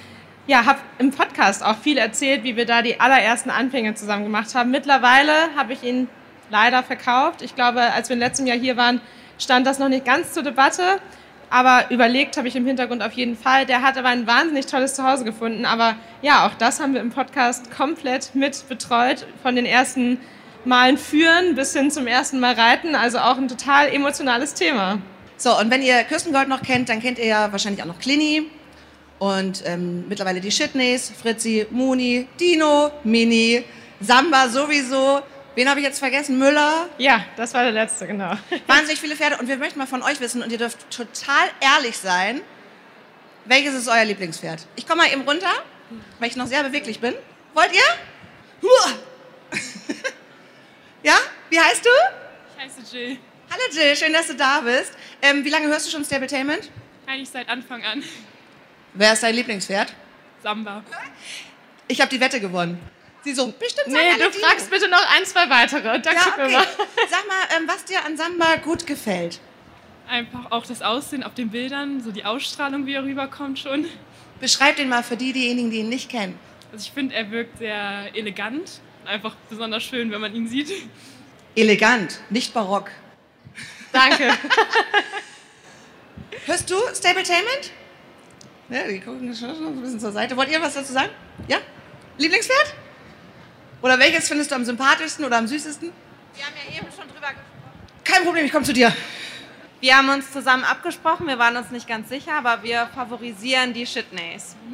ja, 0.48 0.66
habe 0.66 0.80
im 0.98 1.12
Podcast 1.12 1.64
auch 1.64 1.78
viel 1.78 2.00
erzählt, 2.00 2.44
wie 2.44 2.56
wir 2.56 2.66
da 2.66 2.82
die 2.82 3.00
allerersten 3.00 3.52
Anfänge 3.52 3.94
zusammen 3.94 4.24
gemacht 4.24 4.54
haben. 4.56 4.72
Mittlerweile 4.72 5.32
habe 5.56 5.74
ich 5.74 5.84
ihn 5.84 6.08
leider 6.50 6.82
verkauft. 6.82 7.44
Ich 7.44 7.54
glaube, 7.54 7.82
als 7.82 8.10
wir 8.10 8.16
im 8.16 8.20
letzten 8.20 8.48
Jahr 8.48 8.58
hier 8.58 8.78
waren, 8.78 9.00
stand 9.38 9.68
das 9.68 9.78
noch 9.78 9.90
nicht 9.90 10.06
ganz 10.06 10.34
zur 10.34 10.44
Debatte. 10.44 11.00
Aber 11.56 11.90
überlegt 11.90 12.36
habe 12.36 12.50
ich 12.50 12.56
im 12.58 12.66
Hintergrund 12.66 13.02
auf 13.02 13.14
jeden 13.14 13.38
Fall. 13.38 13.66
Der 13.66 13.82
hat 13.82 13.98
aber 13.98 14.10
ein 14.10 14.28
wahnsinnig 14.28 14.66
tolles 14.66 14.94
Zuhause 14.94 15.24
gefunden. 15.24 15.64
Aber 15.64 15.96
ja, 16.22 16.46
auch 16.46 16.54
das 16.56 16.82
haben 16.82 16.94
wir 16.94 17.00
im 17.00 17.12
Podcast 17.12 17.72
komplett 17.72 18.36
mit 18.36 18.68
betreut. 18.68 19.26
Von 19.42 19.56
den 19.56 19.66
ersten 19.66 20.20
Malen 20.66 20.98
führen 20.98 21.56
bis 21.56 21.72
hin 21.72 21.92
zum 21.92 22.08
ersten 22.08 22.42
Mal 22.42 22.56
reiten. 22.56 22.94
Also 22.94 23.20
auch 23.20 23.38
ein 23.38 23.48
total 23.48 23.88
emotionales 23.88 24.54
Thema. 24.54 24.98
So, 25.38 25.58
und 25.58 25.72
wenn 25.72 25.82
ihr 25.82 26.04
Küstengold 26.04 26.50
noch 26.50 26.62
kennt, 26.62 26.90
dann 26.90 27.00
kennt 27.00 27.20
ihr 27.20 27.28
ja 27.28 27.50
wahrscheinlich 27.54 27.82
auch 27.82 27.88
noch 27.88 28.00
Clini. 28.00 28.50
Und 29.20 29.64
ähm, 29.66 30.10
mittlerweile 30.10 30.42
die 30.42 30.52
Shitneys, 30.52 31.10
Fritzi, 31.10 31.68
Muni, 31.70 32.28
Dino, 32.38 32.92
Mini, 33.06 33.64
Samba 34.02 34.50
sowieso. 34.50 35.22
Wen 35.56 35.70
habe 35.70 35.80
ich 35.80 35.86
jetzt 35.86 36.00
vergessen? 36.00 36.38
Müller? 36.38 36.90
Ja, 36.98 37.26
das 37.38 37.54
war 37.54 37.64
der 37.64 37.72
letzte, 37.72 38.06
genau. 38.06 38.34
Wahnsinnig 38.68 39.00
viele 39.00 39.16
Pferde. 39.16 39.38
Und 39.38 39.48
wir 39.48 39.56
möchten 39.56 39.80
mal 39.80 39.88
von 39.88 40.04
euch 40.04 40.20
wissen, 40.20 40.44
und 40.44 40.52
ihr 40.52 40.58
dürft 40.58 40.90
total 40.92 41.48
ehrlich 41.62 41.98
sein, 41.98 42.42
welches 43.46 43.74
ist 43.74 43.88
euer 43.88 44.04
Lieblingspferd? 44.04 44.68
Ich 44.76 44.86
komme 44.86 45.04
mal 45.04 45.12
eben 45.12 45.22
runter, 45.22 45.52
weil 46.20 46.30
ich 46.30 46.36
noch 46.36 46.48
sehr 46.48 46.62
beweglich 46.64 47.00
bin. 47.00 47.14
Wollt 47.54 47.72
ihr? 47.74 48.70
ja? 51.04 51.16
Wie 51.50 51.60
heißt 51.60 51.86
du? 51.86 51.90
Ich 52.58 52.64
heiße 52.64 52.96
Jill. 52.96 53.18
Hallo 53.50 53.62
Jill, 53.72 53.96
schön, 53.96 54.12
dass 54.12 54.28
du 54.28 54.36
da 54.36 54.60
bist. 54.60 54.92
Ähm, 55.22 55.46
wie 55.46 55.50
lange 55.50 55.68
hörst 55.68 55.88
du 55.88 55.92
schon 55.92 56.04
Stabletainment? 56.04 56.70
Eigentlich 57.08 57.30
seit 57.30 57.48
Anfang 57.48 57.84
an. 57.86 58.04
Wer 58.94 59.14
ist 59.14 59.24
dein 59.24 59.36
Lieblingspferd? 59.36 59.94
Samba. 60.44 60.84
Ich 61.88 62.02
habe 62.02 62.10
die 62.10 62.20
Wette 62.20 62.42
gewonnen. 62.42 62.80
Sie 63.26 63.34
so, 63.34 63.48
bestimmt 63.60 63.88
Nee, 63.88 63.94
sagen 63.96 64.08
alle 64.14 64.24
du 64.26 64.32
Dino. 64.32 64.46
fragst 64.48 64.70
bitte 64.70 64.88
noch 64.88 65.04
ein, 65.18 65.26
zwei 65.26 65.50
weitere. 65.50 66.00
Da 66.00 66.14
Ja, 66.14 66.20
gucken 66.22 66.38
wir 66.38 66.46
okay. 66.46 66.54
mal. 66.54 66.66
Sag 67.10 67.28
mal, 67.28 67.58
ähm, 67.58 67.68
was 67.68 67.84
dir 67.84 68.06
an 68.06 68.16
Samba 68.16 68.56
gut 68.58 68.86
gefällt. 68.88 69.40
Einfach 70.08 70.52
auch 70.52 70.66
das 70.66 70.82
Aussehen 70.84 71.24
auf 71.24 71.34
den 71.34 71.50
Bildern, 71.50 72.02
so 72.04 72.12
die 72.12 72.24
Ausstrahlung, 72.24 72.86
wie 72.86 72.94
er 72.94 73.04
rüberkommt 73.04 73.58
schon. 73.60 73.86
Beschreib 74.40 74.76
den 74.78 74.88
mal 74.90 75.02
für 75.04 75.18
die, 75.18 75.34
diejenigen, 75.34 75.72
die 75.72 75.78
ihn 75.80 75.90
nicht 75.90 76.10
kennen. 76.10 76.38
Also 76.72 76.86
ich 76.86 76.92
finde, 76.92 77.16
er 77.16 77.30
wirkt 77.32 77.58
sehr 77.58 78.16
elegant. 78.16 78.80
Einfach 79.06 79.36
besonders 79.50 79.84
schön, 79.84 80.12
wenn 80.12 80.22
man 80.22 80.34
ihn 80.36 80.48
sieht. 80.48 80.72
Elegant, 81.56 82.20
nicht 82.30 82.54
barock. 82.54 82.92
Danke. 83.92 84.32
Hörst 86.46 86.70
du 86.70 86.76
Stabletainment? 86.94 87.72
Ja, 88.70 88.88
die 88.88 89.00
gucken 89.00 89.34
schon 89.36 89.56
schon 89.56 89.68
ein 89.68 89.82
bisschen 89.82 90.00
zur 90.00 90.12
Seite. 90.12 90.36
Wollt 90.38 90.50
ihr 90.50 90.62
was 90.62 90.74
dazu 90.76 90.94
sagen? 90.94 91.10
Ja? 91.48 91.58
Lieblingspferd? 92.18 92.74
Oder 93.86 94.00
welches 94.00 94.28
findest 94.28 94.50
du 94.50 94.56
am 94.56 94.66
sympathischsten 94.66 95.24
oder 95.26 95.38
am 95.38 95.46
süßesten? 95.46 95.92
Wir 96.34 96.44
haben 96.44 96.54
ja 96.56 96.76
eben 96.76 96.88
schon 96.88 97.08
drüber 97.08 97.28
gesprochen. 97.28 98.04
Kein 98.04 98.24
Problem, 98.24 98.44
ich 98.44 98.52
komme 98.52 98.66
zu 98.66 98.74
dir. 98.74 98.92
Wir 99.80 99.96
haben 99.96 100.10
uns 100.10 100.32
zusammen 100.32 100.64
abgesprochen, 100.64 101.28
wir 101.28 101.38
waren 101.38 101.56
uns 101.56 101.70
nicht 101.70 101.88
ganz 101.88 102.10
sicher, 102.10 102.34
aber 102.34 102.64
wir 102.64 102.90
favorisieren 102.96 103.74
die 103.74 103.86
Shitneys. 103.86 104.56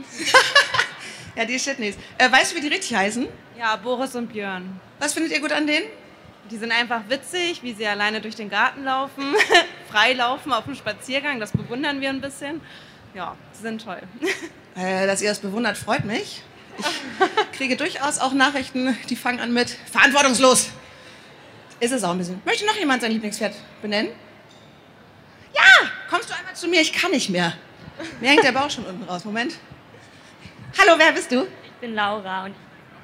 Ja, 1.33 1.45
die 1.45 1.57
Shitneys. 1.57 1.95
Äh, 2.17 2.29
weißt 2.29 2.51
du, 2.51 2.57
wie 2.57 2.61
die 2.61 2.67
richtig 2.67 2.93
heißen? 2.93 3.25
Ja, 3.57 3.77
Boris 3.77 4.15
und 4.15 4.33
Björn. 4.33 4.81
Was 4.99 5.13
findet 5.13 5.31
ihr 5.31 5.39
gut 5.39 5.53
an 5.53 5.65
denen? 5.65 5.85
Die 6.49 6.57
sind 6.57 6.73
einfach 6.73 7.03
witzig, 7.07 7.63
wie 7.63 7.73
sie 7.73 7.87
alleine 7.87 8.19
durch 8.19 8.35
den 8.35 8.49
Garten 8.49 8.83
laufen, 8.83 9.33
frei 9.89 10.11
laufen 10.11 10.51
auf 10.51 10.65
dem 10.65 10.75
Spaziergang, 10.75 11.39
das 11.39 11.53
bewundern 11.53 12.01
wir 12.01 12.09
ein 12.09 12.19
bisschen. 12.19 12.59
Ja, 13.13 13.37
sie 13.53 13.61
sind 13.61 13.83
toll. 13.83 14.01
Äh, 14.73 15.05
dass 15.05 15.21
ihr 15.21 15.27
das 15.27 15.39
bewundert, 15.39 15.77
freut 15.77 16.05
mich. 16.05 16.43
Ich 17.51 17.57
kriege 17.57 17.77
durchaus 17.77 18.19
auch 18.19 18.33
Nachrichten, 18.33 18.97
die 19.09 19.15
fangen 19.15 19.39
an 19.39 19.53
mit 19.53 19.69
verantwortungslos. 19.91 20.69
Ist 21.79 21.91
es 21.91 22.03
auch 22.03 22.11
ein 22.11 22.17
bisschen. 22.17 22.41
Möchte 22.45 22.65
noch 22.65 22.75
jemand 22.75 23.01
sein 23.01 23.11
Lieblingspferd 23.11 23.55
benennen? 23.81 24.11
Ja, 25.53 25.61
kommst 26.09 26.29
du 26.29 26.35
einmal 26.35 26.55
zu 26.55 26.67
mir? 26.67 26.81
Ich 26.81 26.93
kann 26.93 27.11
nicht 27.11 27.29
mehr. 27.29 27.53
Mir 28.19 28.29
hängt 28.29 28.43
der 28.43 28.51
Bauch 28.51 28.69
schon 28.69 28.85
unten 28.85 29.03
raus. 29.03 29.25
Moment. 29.25 29.55
Hallo, 30.79 30.93
wer 30.97 31.11
bist 31.11 31.31
du? 31.31 31.43
Ich 31.65 31.71
bin 31.81 31.93
Laura 31.95 32.45
und 32.45 32.55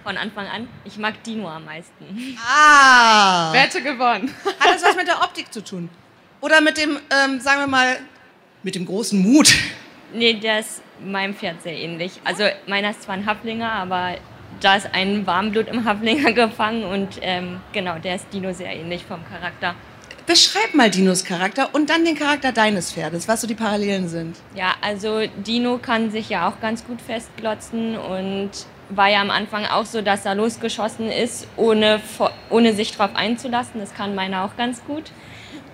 von 0.03 0.15
Anfang 0.15 0.47
an, 0.47 0.69
ich 0.85 0.97
mag 0.97 1.21
Dino 1.23 1.49
am 1.49 1.65
meisten. 1.65 2.37
Ah. 2.41 3.51
Wette 3.51 3.81
gewonnen. 3.81 4.33
Hat 4.59 4.75
das 4.75 4.81
was 4.81 4.95
mit 4.95 5.05
der 5.05 5.21
Optik 5.21 5.51
zu 5.51 5.61
tun? 5.61 5.89
Oder 6.39 6.61
mit 6.61 6.77
dem, 6.77 6.97
ähm, 7.09 7.41
sagen 7.41 7.59
wir 7.59 7.67
mal, 7.67 7.99
mit 8.63 8.75
dem 8.75 8.85
großen 8.85 9.19
Mut? 9.19 9.53
Nee, 10.13 10.35
der 10.35 10.59
ist 10.59 10.81
meinem 11.03 11.33
Pferd 11.33 11.61
sehr 11.61 11.77
ähnlich. 11.77 12.19
Also 12.23 12.43
meiner 12.67 12.91
ist 12.91 13.03
zwar 13.03 13.15
ein 13.15 13.25
Haflinger, 13.25 13.71
aber 13.71 14.15
da 14.59 14.75
ist 14.75 14.89
ein 14.93 15.25
Warmblut 15.27 15.67
im 15.67 15.85
Haflinger 15.85 16.31
gefangen 16.33 16.83
und 16.83 17.19
ähm, 17.21 17.61
genau, 17.73 17.97
der 17.99 18.15
ist 18.15 18.27
Dino 18.33 18.53
sehr 18.53 18.73
ähnlich 18.73 19.03
vom 19.05 19.19
Charakter. 19.29 19.75
Beschreib 20.25 20.73
mal 20.73 20.89
Dinos 20.89 21.23
Charakter 21.23 21.69
und 21.73 21.89
dann 21.89 22.03
den 22.03 22.15
Charakter 22.15 22.51
deines 22.51 22.91
Pferdes, 22.91 23.29
was 23.29 23.39
so 23.39 23.47
die 23.47 23.55
Parallelen 23.55 24.09
sind. 24.09 24.35
Ja, 24.55 24.73
also 24.81 25.21
Dino 25.37 25.77
kann 25.77 26.11
sich 26.11 26.27
ja 26.27 26.49
auch 26.49 26.59
ganz 26.59 26.85
gut 26.85 27.01
festglotzen 27.01 27.97
und 27.97 28.49
war 28.89 29.09
ja 29.09 29.21
am 29.21 29.29
Anfang 29.29 29.65
auch 29.65 29.85
so, 29.85 30.01
dass 30.01 30.25
er 30.25 30.35
losgeschossen 30.35 31.09
ist, 31.09 31.47
ohne, 31.55 32.01
ohne 32.49 32.73
sich 32.73 32.91
drauf 32.91 33.11
einzulassen. 33.15 33.79
Das 33.79 33.93
kann 33.93 34.15
meiner 34.15 34.43
auch 34.43 34.57
ganz 34.57 34.83
gut. 34.85 35.11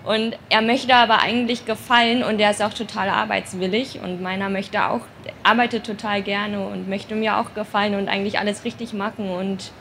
Und 0.04 0.38
er 0.50 0.62
möchte 0.62 0.94
aber 0.94 1.22
eigentlich 1.22 1.66
gefallen 1.66 2.24
und 2.24 2.40
er 2.40 2.52
ist 2.52 2.62
auch 2.62 2.74
total 2.74 3.08
arbeitswillig 3.08 4.02
und 4.04 4.22
meiner 4.22 4.50
möchte 4.50 4.86
auch, 4.86 5.02
arbeitet 5.44 5.86
total 5.86 6.22
gerne 6.22 6.60
und 6.60 6.90
möchte 6.90 7.16
mir 7.16 7.38
auch 7.38 7.54
gefallen 7.54 7.96
und 7.96 8.10
eigentlich 8.10 8.38
alles 8.38 8.66
richtig 8.66 8.92
machen 8.92 9.30
und 9.30 9.72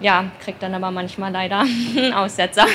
ja, 0.00 0.26
kriegt 0.44 0.62
dann 0.62 0.74
aber 0.74 0.90
manchmal 0.90 1.32
leider 1.32 1.60
einen 1.60 2.12
Aussetzer. 2.14 2.66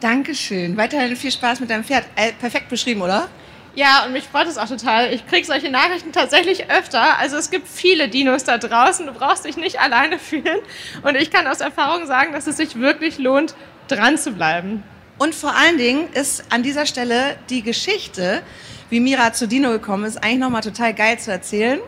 Dankeschön. 0.00 0.76
Weiterhin 0.76 1.16
viel 1.16 1.30
Spaß 1.30 1.60
mit 1.60 1.70
deinem 1.70 1.84
Pferd. 1.84 2.04
Äh, 2.16 2.32
perfekt 2.32 2.68
beschrieben, 2.68 3.00
oder? 3.00 3.28
Ja, 3.74 4.04
und 4.04 4.12
mich 4.12 4.24
freut 4.24 4.46
es 4.46 4.58
auch 4.58 4.68
total. 4.68 5.12
Ich 5.12 5.26
kriege 5.26 5.46
solche 5.46 5.70
Nachrichten 5.70 6.12
tatsächlich 6.12 6.70
öfter. 6.70 7.18
Also 7.18 7.36
es 7.36 7.50
gibt 7.50 7.68
viele 7.68 8.08
Dinos 8.08 8.44
da 8.44 8.58
draußen. 8.58 9.06
Du 9.06 9.12
brauchst 9.12 9.44
dich 9.44 9.56
nicht 9.56 9.80
alleine 9.80 10.18
fühlen. 10.18 10.58
Und 11.02 11.14
ich 11.14 11.30
kann 11.30 11.46
aus 11.46 11.60
Erfahrung 11.60 12.06
sagen, 12.06 12.32
dass 12.32 12.46
es 12.46 12.56
sich 12.56 12.76
wirklich 12.76 13.18
lohnt, 13.18 13.54
dran 13.88 14.18
zu 14.18 14.32
bleiben. 14.32 14.82
Und 15.18 15.34
vor 15.34 15.54
allen 15.54 15.78
Dingen 15.78 16.12
ist 16.12 16.44
an 16.50 16.62
dieser 16.62 16.86
Stelle 16.86 17.36
die 17.48 17.62
Geschichte, 17.62 18.42
wie 18.90 19.00
Mira 19.00 19.32
zu 19.32 19.48
Dino 19.48 19.70
gekommen 19.70 20.04
ist, 20.04 20.22
eigentlich 20.22 20.38
nochmal 20.38 20.62
total 20.62 20.94
geil 20.94 21.18
zu 21.18 21.30
erzählen. 21.30 21.80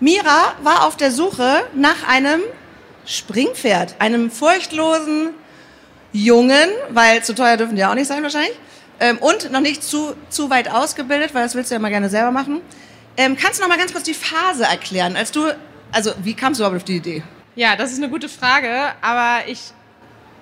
Mira 0.00 0.54
war 0.62 0.86
auf 0.86 0.96
der 0.96 1.10
Suche 1.10 1.64
nach 1.74 2.08
einem 2.08 2.40
Springpferd, 3.04 3.96
einem 3.98 4.30
furchtlosen 4.30 5.30
Jungen, 6.12 6.68
weil 6.90 7.22
zu 7.22 7.34
teuer 7.34 7.56
dürfen 7.56 7.74
die 7.74 7.80
ja 7.80 7.90
auch 7.90 7.94
nicht 7.94 8.06
sein 8.06 8.22
wahrscheinlich, 8.22 8.56
ähm, 9.00 9.18
und 9.18 9.52
noch 9.52 9.60
nicht 9.60 9.82
zu, 9.82 10.14
zu 10.30 10.50
weit 10.50 10.70
ausgebildet, 10.70 11.34
weil 11.34 11.42
das 11.42 11.54
willst 11.54 11.70
du 11.70 11.74
ja 11.74 11.78
mal 11.78 11.90
gerne 11.90 12.08
selber 12.08 12.30
machen. 12.30 12.60
Ähm, 13.16 13.36
kannst 13.36 13.58
du 13.58 13.62
noch 13.62 13.68
mal 13.68 13.78
ganz 13.78 13.92
kurz 13.92 14.04
die 14.04 14.14
Phase 14.14 14.64
erklären, 14.64 15.16
als 15.16 15.32
du, 15.32 15.54
also 15.92 16.12
wie 16.22 16.34
kamst 16.34 16.60
du 16.60 16.62
überhaupt 16.62 16.78
auf 16.78 16.84
die 16.84 16.96
Idee? 16.96 17.22
Ja, 17.56 17.76
das 17.76 17.92
ist 17.92 17.98
eine 17.98 18.08
gute 18.08 18.28
Frage, 18.28 18.92
aber 19.00 19.48
ich 19.48 19.72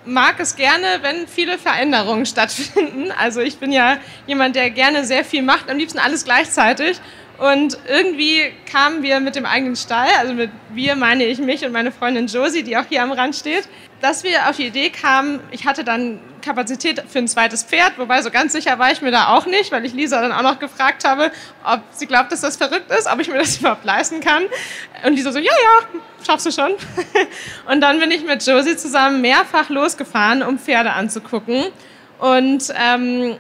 mag 0.07 0.39
es 0.39 0.57
gerne, 0.57 0.87
wenn 1.03 1.27
viele 1.27 1.59
Veränderungen 1.59 2.27
stattfinden. 2.27 3.13
Also 3.13 3.41
ich 3.41 3.59
bin 3.59 3.73
ja 3.73 3.99
jemand, 4.27 4.57
der 4.57 4.71
gerne 4.71 5.05
sehr 5.05 5.25
viel 5.25 5.43
macht, 5.43 5.69
am 5.71 5.77
liebsten 5.77 5.99
alles 5.99 6.25
gleichzeitig. 6.25 7.01
Und 7.39 7.77
irgendwie 7.87 8.53
kamen 8.71 9.03
wir 9.03 9.21
mit 9.21 9.37
dem 9.37 9.45
eigenen 9.45 9.77
Stall, 9.77 10.09
also 10.19 10.33
mit 10.33 10.51
wir 10.71 10.97
meine 10.97 11.25
ich 11.25 11.39
mich 11.39 11.67
und 11.67 11.73
meine 11.73 11.93
Freundin 11.93 12.29
Josie, 12.29 12.63
die 12.63 12.79
auch 12.79 12.87
hier 12.89 13.03
am 13.03 13.13
Rand 13.13 13.37
steht, 13.37 13.69
dass 14.01 14.25
wir 14.25 14.49
auf 14.49 14.57
die 14.57 14.67
Idee 14.67 14.91
kamen, 14.91 15.41
ich 15.51 15.67
hatte 15.67 15.85
dann 15.85 16.21
Kapazität 16.43 17.03
für 17.09 17.19
ein 17.19 17.29
zweites 17.29 17.65
Pferd, 17.65 17.99
wobei 17.99 18.23
so 18.23 18.31
ganz 18.31 18.53
sicher 18.53 18.79
war 18.79 18.93
ich 18.93 19.03
mir 19.03 19.11
da 19.11 19.29
auch 19.29 19.47
nicht, 19.47 19.73
weil 19.73 19.85
ich 19.85 19.93
Lisa 19.93 20.21
dann 20.21 20.33
auch 20.33 20.43
noch 20.43 20.59
gefragt 20.59 21.05
habe, 21.05 21.33
ob 21.65 21.81
sie 21.91 22.07
glaubt, 22.07 22.31
dass 22.31 22.41
das 22.41 22.57
verrückt 22.57 22.91
ist, 22.93 23.11
ob 23.11 23.21
ich 23.21 23.29
mir 23.29 23.39
das 23.39 23.57
überhaupt 23.61 23.85
leisten 23.85 24.21
kann. 24.21 24.45
Und 25.05 25.15
Lisa 25.15 25.33
so, 25.33 25.39
ja, 25.39 25.53
ja, 25.53 26.01
schaffst 26.25 26.47
du 26.47 26.53
schon. 26.53 26.73
Und 27.71 27.81
dann 27.81 27.99
bin 27.99 28.11
ich 28.11 28.25
mit 28.25 28.47
Josie 28.47 28.77
zusammen 28.77 29.21
mehrfach 29.21 29.71
losgefahren, 29.71 30.43
um 30.43 30.59
Pferde 30.59 30.93
anzugucken. 30.93 31.65
Und 32.19 32.73
ähm, 32.77 33.37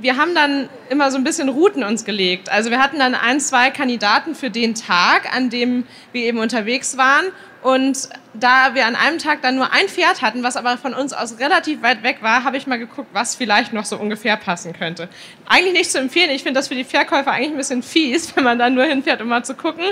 wir 0.00 0.16
haben 0.16 0.34
dann 0.34 0.68
immer 0.90 1.10
so 1.10 1.18
ein 1.18 1.24
bisschen 1.24 1.48
Routen 1.48 1.82
uns 1.82 2.04
gelegt. 2.04 2.50
Also 2.50 2.70
wir 2.70 2.80
hatten 2.80 2.98
dann 2.98 3.14
ein, 3.14 3.40
zwei 3.40 3.70
Kandidaten 3.70 4.34
für 4.34 4.50
den 4.50 4.74
Tag, 4.74 5.34
an 5.34 5.50
dem 5.50 5.84
wir 6.12 6.22
eben 6.22 6.38
unterwegs 6.38 6.96
waren. 6.96 7.26
Und 7.60 8.08
da 8.34 8.74
wir 8.74 8.86
an 8.86 8.94
einem 8.94 9.18
Tag 9.18 9.42
dann 9.42 9.56
nur 9.56 9.72
ein 9.72 9.88
Pferd 9.88 10.22
hatten, 10.22 10.44
was 10.44 10.56
aber 10.56 10.78
von 10.78 10.94
uns 10.94 11.12
aus 11.12 11.40
relativ 11.40 11.82
weit 11.82 12.04
weg 12.04 12.18
war, 12.20 12.44
habe 12.44 12.56
ich 12.56 12.68
mal 12.68 12.78
geguckt, 12.78 13.08
was 13.12 13.34
vielleicht 13.34 13.72
noch 13.72 13.84
so 13.84 13.96
ungefähr 13.96 14.36
passen 14.36 14.72
könnte. 14.72 15.08
Eigentlich 15.46 15.72
nicht 15.72 15.90
zu 15.90 15.98
empfehlen. 15.98 16.30
Ich 16.30 16.44
finde 16.44 16.60
das 16.60 16.68
für 16.68 16.76
die 16.76 16.84
Verkäufer 16.84 17.32
eigentlich 17.32 17.50
ein 17.50 17.56
bisschen 17.56 17.82
fies, 17.82 18.32
wenn 18.36 18.44
man 18.44 18.58
dann 18.58 18.74
nur 18.74 18.84
hinfährt, 18.84 19.20
um 19.20 19.28
mal 19.28 19.44
zu 19.44 19.54
gucken. 19.54 19.84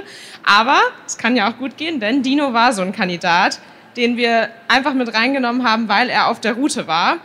Aber 0.44 0.78
es 1.06 1.18
kann 1.18 1.34
ja 1.34 1.50
auch 1.50 1.58
gut 1.58 1.76
gehen, 1.76 1.98
denn 1.98 2.22
Dino 2.22 2.52
war 2.52 2.72
so 2.72 2.82
ein 2.82 2.92
Kandidat, 2.92 3.58
den 3.96 4.16
wir 4.16 4.50
einfach 4.68 4.94
mit 4.94 5.12
reingenommen 5.12 5.68
haben, 5.68 5.88
weil 5.88 6.08
er 6.08 6.28
auf 6.28 6.40
der 6.40 6.52
Route 6.52 6.86
war. 6.86 7.18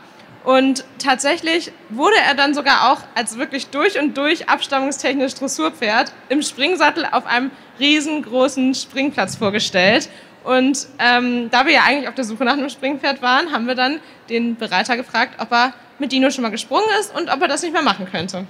Und 0.44 0.86
tatsächlich 0.98 1.72
wurde 1.90 2.16
er 2.28 2.34
dann 2.34 2.56
sogar 2.56 2.92
auch 2.92 3.02
als 3.14 3.38
wirklich 3.38 3.68
durch 3.68 4.00
und 4.00 4.18
durch 4.18 4.50
abstammungstechnisch 4.50 5.36
Dressurpferd 5.36 6.12
im 6.30 6.42
Springsattel 6.42 7.06
auf 7.12 7.28
einem 7.28 7.52
riesengroßen 7.80 8.74
Springplatz 8.74 9.36
vorgestellt. 9.36 10.10
Und 10.44 10.88
ähm, 10.98 11.52
da 11.52 11.68
wir 11.68 11.74
ja 11.74 11.84
eigentlich 11.84 12.08
auf 12.08 12.16
der 12.16 12.24
Suche 12.24 12.44
nach 12.44 12.54
einem 12.54 12.70
Springpferd 12.70 13.22
waren, 13.22 13.52
haben 13.52 13.68
wir 13.68 13.76
dann 13.76 14.00
den 14.30 14.56
Bereiter 14.56 14.98
gefragt, 14.98 15.36
ob 15.40 15.52
er 15.52 15.74
mit 16.00 16.12
Dino 16.12 16.32
schon 16.32 16.42
mal 16.42 16.50
gesprungen 16.50 16.88
ist 17.00 17.16
und 17.16 17.32
ob 17.32 17.40
er 17.42 17.48
das 17.48 17.62
nicht 17.62 17.74
mehr 17.74 17.84
machen 17.84 18.08
könnte. 18.10 18.48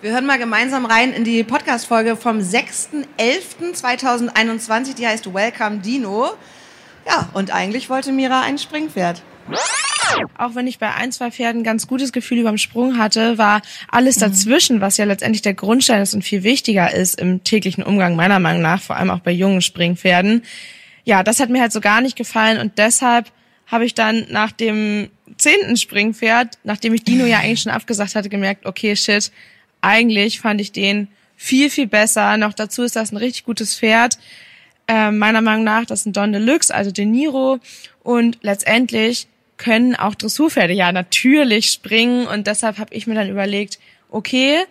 Wir 0.00 0.12
hören 0.12 0.24
mal 0.26 0.38
gemeinsam 0.38 0.86
rein 0.86 1.12
in 1.12 1.24
die 1.24 1.44
Podcast-Folge 1.44 2.16
vom 2.16 2.38
6.11.2021, 2.38 4.94
die 4.94 5.06
heißt 5.06 5.34
Welcome 5.34 5.78
Dino. 5.78 6.30
Ja, 7.06 7.28
und 7.34 7.52
eigentlich 7.52 7.90
wollte 7.90 8.12
Mira 8.12 8.40
ein 8.40 8.56
Springpferd. 8.56 9.20
Auch 10.38 10.54
wenn 10.54 10.66
ich 10.66 10.78
bei 10.78 10.92
ein, 10.94 11.12
zwei 11.12 11.30
Pferden 11.30 11.60
ein 11.60 11.64
ganz 11.64 11.86
gutes 11.86 12.12
Gefühl 12.12 12.38
überm 12.38 12.58
Sprung 12.58 12.98
hatte, 12.98 13.38
war 13.38 13.62
alles 13.88 14.16
dazwischen, 14.16 14.80
was 14.80 14.96
ja 14.96 15.04
letztendlich 15.04 15.42
der 15.42 15.54
Grundstein 15.54 16.02
ist 16.02 16.14
und 16.14 16.22
viel 16.22 16.42
wichtiger 16.42 16.92
ist 16.92 17.20
im 17.20 17.44
täglichen 17.44 17.84
Umgang 17.84 18.16
meiner 18.16 18.38
Meinung 18.38 18.62
nach, 18.62 18.82
vor 18.82 18.96
allem 18.96 19.10
auch 19.10 19.20
bei 19.20 19.32
jungen 19.32 19.62
Springpferden. 19.62 20.42
Ja, 21.04 21.22
das 21.22 21.40
hat 21.40 21.50
mir 21.50 21.60
halt 21.60 21.72
so 21.72 21.80
gar 21.80 22.00
nicht 22.00 22.16
gefallen 22.16 22.58
und 22.58 22.78
deshalb 22.78 23.30
habe 23.66 23.84
ich 23.84 23.94
dann 23.94 24.26
nach 24.30 24.52
dem 24.52 25.10
zehnten 25.36 25.76
Springpferd, 25.76 26.58
nachdem 26.64 26.94
ich 26.94 27.04
Dino 27.04 27.24
ja 27.24 27.38
eigentlich 27.38 27.62
schon 27.62 27.72
abgesagt 27.72 28.14
hatte, 28.14 28.28
gemerkt, 28.28 28.66
okay, 28.66 28.94
shit, 28.96 29.32
eigentlich 29.80 30.40
fand 30.40 30.60
ich 30.60 30.72
den 30.72 31.08
viel, 31.36 31.70
viel 31.70 31.86
besser. 31.86 32.36
Noch 32.36 32.52
dazu 32.52 32.82
ist 32.82 32.96
das 32.96 33.12
ein 33.12 33.16
richtig 33.16 33.44
gutes 33.44 33.78
Pferd. 33.78 34.18
Äh, 34.86 35.10
meiner 35.10 35.40
Meinung 35.40 35.64
nach, 35.64 35.86
das 35.86 36.00
ist 36.00 36.06
ein 36.06 36.12
Don 36.12 36.32
Deluxe, 36.32 36.74
also 36.74 36.90
De 36.90 37.04
Niro. 37.04 37.58
Und 38.02 38.38
letztendlich 38.42 39.28
können 39.56 39.94
auch 39.94 40.14
Dressurpferde 40.14 40.72
ja 40.72 40.92
natürlich 40.92 41.70
springen. 41.70 42.26
Und 42.26 42.46
deshalb 42.46 42.78
habe 42.78 42.94
ich 42.94 43.06
mir 43.06 43.14
dann 43.14 43.30
überlegt, 43.30 43.78
okay, 44.10 44.64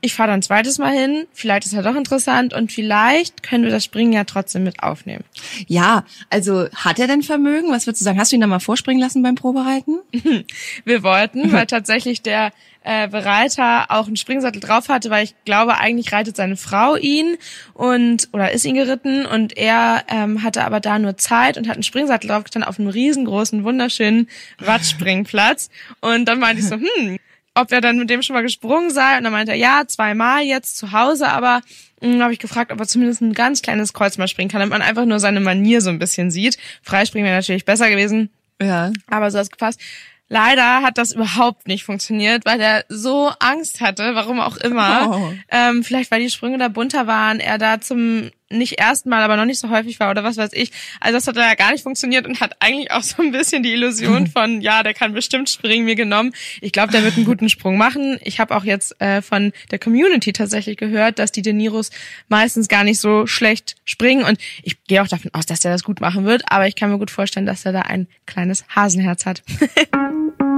ich 0.00 0.14
fahre 0.14 0.28
dann 0.28 0.40
ein 0.40 0.42
zweites 0.42 0.78
Mal 0.78 0.92
hin, 0.92 1.26
vielleicht 1.32 1.66
ist 1.66 1.74
er 1.74 1.82
doch 1.82 1.94
interessant 1.94 2.54
und 2.54 2.72
vielleicht 2.72 3.42
können 3.42 3.64
wir 3.64 3.70
das 3.70 3.84
Springen 3.84 4.12
ja 4.12 4.24
trotzdem 4.24 4.64
mit 4.64 4.82
aufnehmen. 4.82 5.24
Ja, 5.66 6.04
also 6.30 6.68
hat 6.74 6.98
er 6.98 7.06
denn 7.06 7.22
Vermögen? 7.22 7.70
Was 7.70 7.86
würdest 7.86 8.00
du 8.00 8.04
sagen? 8.04 8.18
Hast 8.18 8.32
du 8.32 8.36
ihn 8.36 8.40
da 8.40 8.46
mal 8.46 8.60
vorspringen 8.60 9.00
lassen 9.00 9.22
beim 9.22 9.34
Probereiten? 9.34 10.00
Wir 10.84 11.02
wollten, 11.02 11.52
weil 11.52 11.66
tatsächlich 11.66 12.22
der 12.22 12.52
äh, 12.82 13.08
Bereiter 13.08 13.90
auch 13.90 14.06
einen 14.06 14.16
Springsattel 14.16 14.60
drauf 14.60 14.88
hatte, 14.88 15.10
weil 15.10 15.24
ich 15.24 15.34
glaube, 15.44 15.76
eigentlich 15.78 16.12
reitet 16.12 16.36
seine 16.36 16.56
Frau 16.56 16.96
ihn 16.96 17.36
und 17.74 18.28
oder 18.32 18.52
ist 18.52 18.64
ihn 18.64 18.74
geritten 18.74 19.26
und 19.26 19.56
er 19.56 20.04
ähm, 20.08 20.42
hatte 20.42 20.64
aber 20.64 20.80
da 20.80 20.98
nur 20.98 21.18
Zeit 21.18 21.58
und 21.58 21.68
hat 21.68 21.74
einen 21.74 21.82
Springsattel 21.82 22.28
draufgetan 22.28 22.64
auf 22.64 22.78
einem 22.78 22.88
riesengroßen, 22.88 23.64
wunderschönen 23.64 24.28
Radspringplatz. 24.60 25.68
Und 26.00 26.24
dann 26.24 26.38
meinte 26.38 26.62
ich 26.62 26.68
so, 26.68 26.76
hm, 26.96 27.18
ob 27.54 27.72
er 27.72 27.80
dann 27.80 27.98
mit 27.98 28.10
dem 28.10 28.22
schon 28.22 28.34
mal 28.34 28.42
gesprungen 28.42 28.90
sei. 28.90 29.18
Und 29.18 29.24
dann 29.24 29.32
meinte 29.32 29.52
er, 29.52 29.58
ja, 29.58 29.82
zweimal 29.86 30.42
jetzt 30.42 30.76
zu 30.76 30.92
Hause, 30.92 31.28
aber 31.28 31.60
dann 32.00 32.22
habe 32.22 32.32
ich 32.32 32.38
gefragt, 32.38 32.72
ob 32.72 32.80
er 32.80 32.86
zumindest 32.86 33.20
ein 33.20 33.32
ganz 33.32 33.62
kleines 33.62 33.92
Kreuz 33.92 34.18
mal 34.18 34.28
springen 34.28 34.50
kann, 34.50 34.60
damit 34.60 34.72
man 34.72 34.82
einfach 34.82 35.04
nur 35.04 35.20
seine 35.20 35.40
Manier 35.40 35.80
so 35.80 35.90
ein 35.90 35.98
bisschen 35.98 36.30
sieht. 36.30 36.58
Freispringen 36.82 37.26
wäre 37.26 37.36
natürlich 37.36 37.64
besser 37.64 37.90
gewesen. 37.90 38.30
Ja. 38.60 38.92
Aber 39.08 39.30
so 39.30 39.38
hat's 39.38 39.50
gepasst. 39.50 39.80
Leider 40.28 40.82
hat 40.82 40.96
das 40.96 41.10
überhaupt 41.10 41.66
nicht 41.66 41.82
funktioniert, 41.82 42.44
weil 42.46 42.60
er 42.60 42.84
so 42.88 43.32
Angst 43.40 43.80
hatte, 43.80 44.14
warum 44.14 44.38
auch 44.38 44.56
immer. 44.58 45.10
Oh. 45.10 45.32
Ähm, 45.48 45.82
vielleicht 45.82 46.12
weil 46.12 46.20
die 46.20 46.30
Sprünge 46.30 46.56
da 46.56 46.68
bunter 46.68 47.08
waren, 47.08 47.40
er 47.40 47.58
da 47.58 47.80
zum 47.80 48.30
nicht 48.50 48.78
ersten 48.78 49.08
Mal, 49.08 49.22
aber 49.22 49.36
noch 49.36 49.44
nicht 49.44 49.58
so 49.58 49.70
häufig 49.70 50.00
war 50.00 50.10
oder 50.10 50.24
was 50.24 50.36
weiß 50.36 50.50
ich. 50.52 50.72
Also 51.00 51.16
das 51.16 51.26
hat 51.26 51.36
ja 51.36 51.54
gar 51.54 51.72
nicht 51.72 51.82
funktioniert 51.82 52.26
und 52.26 52.40
hat 52.40 52.56
eigentlich 52.60 52.90
auch 52.90 53.02
so 53.02 53.22
ein 53.22 53.32
bisschen 53.32 53.62
die 53.62 53.72
Illusion 53.72 54.26
von, 54.32 54.60
ja, 54.60 54.82
der 54.82 54.94
kann 54.94 55.12
bestimmt 55.12 55.48
springen, 55.48 55.84
mir 55.84 55.94
genommen. 55.94 56.32
Ich 56.60 56.72
glaube, 56.72 56.92
der 56.92 57.04
wird 57.04 57.16
einen 57.16 57.26
guten 57.26 57.48
Sprung 57.48 57.76
machen. 57.76 58.18
Ich 58.22 58.40
habe 58.40 58.54
auch 58.54 58.64
jetzt 58.64 59.00
äh, 59.00 59.22
von 59.22 59.52
der 59.70 59.78
Community 59.78 60.32
tatsächlich 60.32 60.76
gehört, 60.76 61.18
dass 61.18 61.32
die 61.32 61.42
De 61.42 61.52
Niros 61.52 61.90
meistens 62.28 62.68
gar 62.68 62.84
nicht 62.84 63.00
so 63.00 63.26
schlecht 63.26 63.76
springen 63.84 64.24
und 64.24 64.38
ich 64.62 64.82
gehe 64.84 65.02
auch 65.02 65.08
davon 65.08 65.30
aus, 65.32 65.46
dass 65.46 65.60
der 65.60 65.72
das 65.72 65.84
gut 65.84 66.00
machen 66.00 66.24
wird, 66.24 66.42
aber 66.50 66.66
ich 66.66 66.76
kann 66.76 66.90
mir 66.90 66.98
gut 66.98 67.10
vorstellen, 67.10 67.46
dass 67.46 67.64
er 67.64 67.72
da 67.72 67.82
ein 67.82 68.08
kleines 68.26 68.64
Hasenherz 68.74 69.26
hat. 69.26 69.42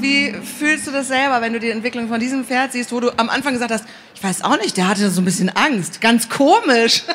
Wie 0.00 0.32
fühlst 0.32 0.86
du 0.86 0.90
das 0.90 1.08
selber, 1.08 1.40
wenn 1.40 1.52
du 1.52 1.60
die 1.60 1.70
Entwicklung 1.70 2.08
von 2.08 2.20
diesem 2.20 2.44
Pferd 2.44 2.72
siehst, 2.72 2.92
wo 2.92 3.00
du 3.00 3.10
am 3.16 3.30
Anfang 3.30 3.54
gesagt 3.54 3.72
hast, 3.72 3.86
ich 4.14 4.22
weiß 4.22 4.44
auch 4.44 4.58
nicht, 4.58 4.76
der 4.76 4.88
hatte 4.88 5.08
so 5.10 5.20
ein 5.20 5.24
bisschen 5.24 5.48
Angst. 5.48 6.00
Ganz 6.00 6.28
komisch. 6.28 7.04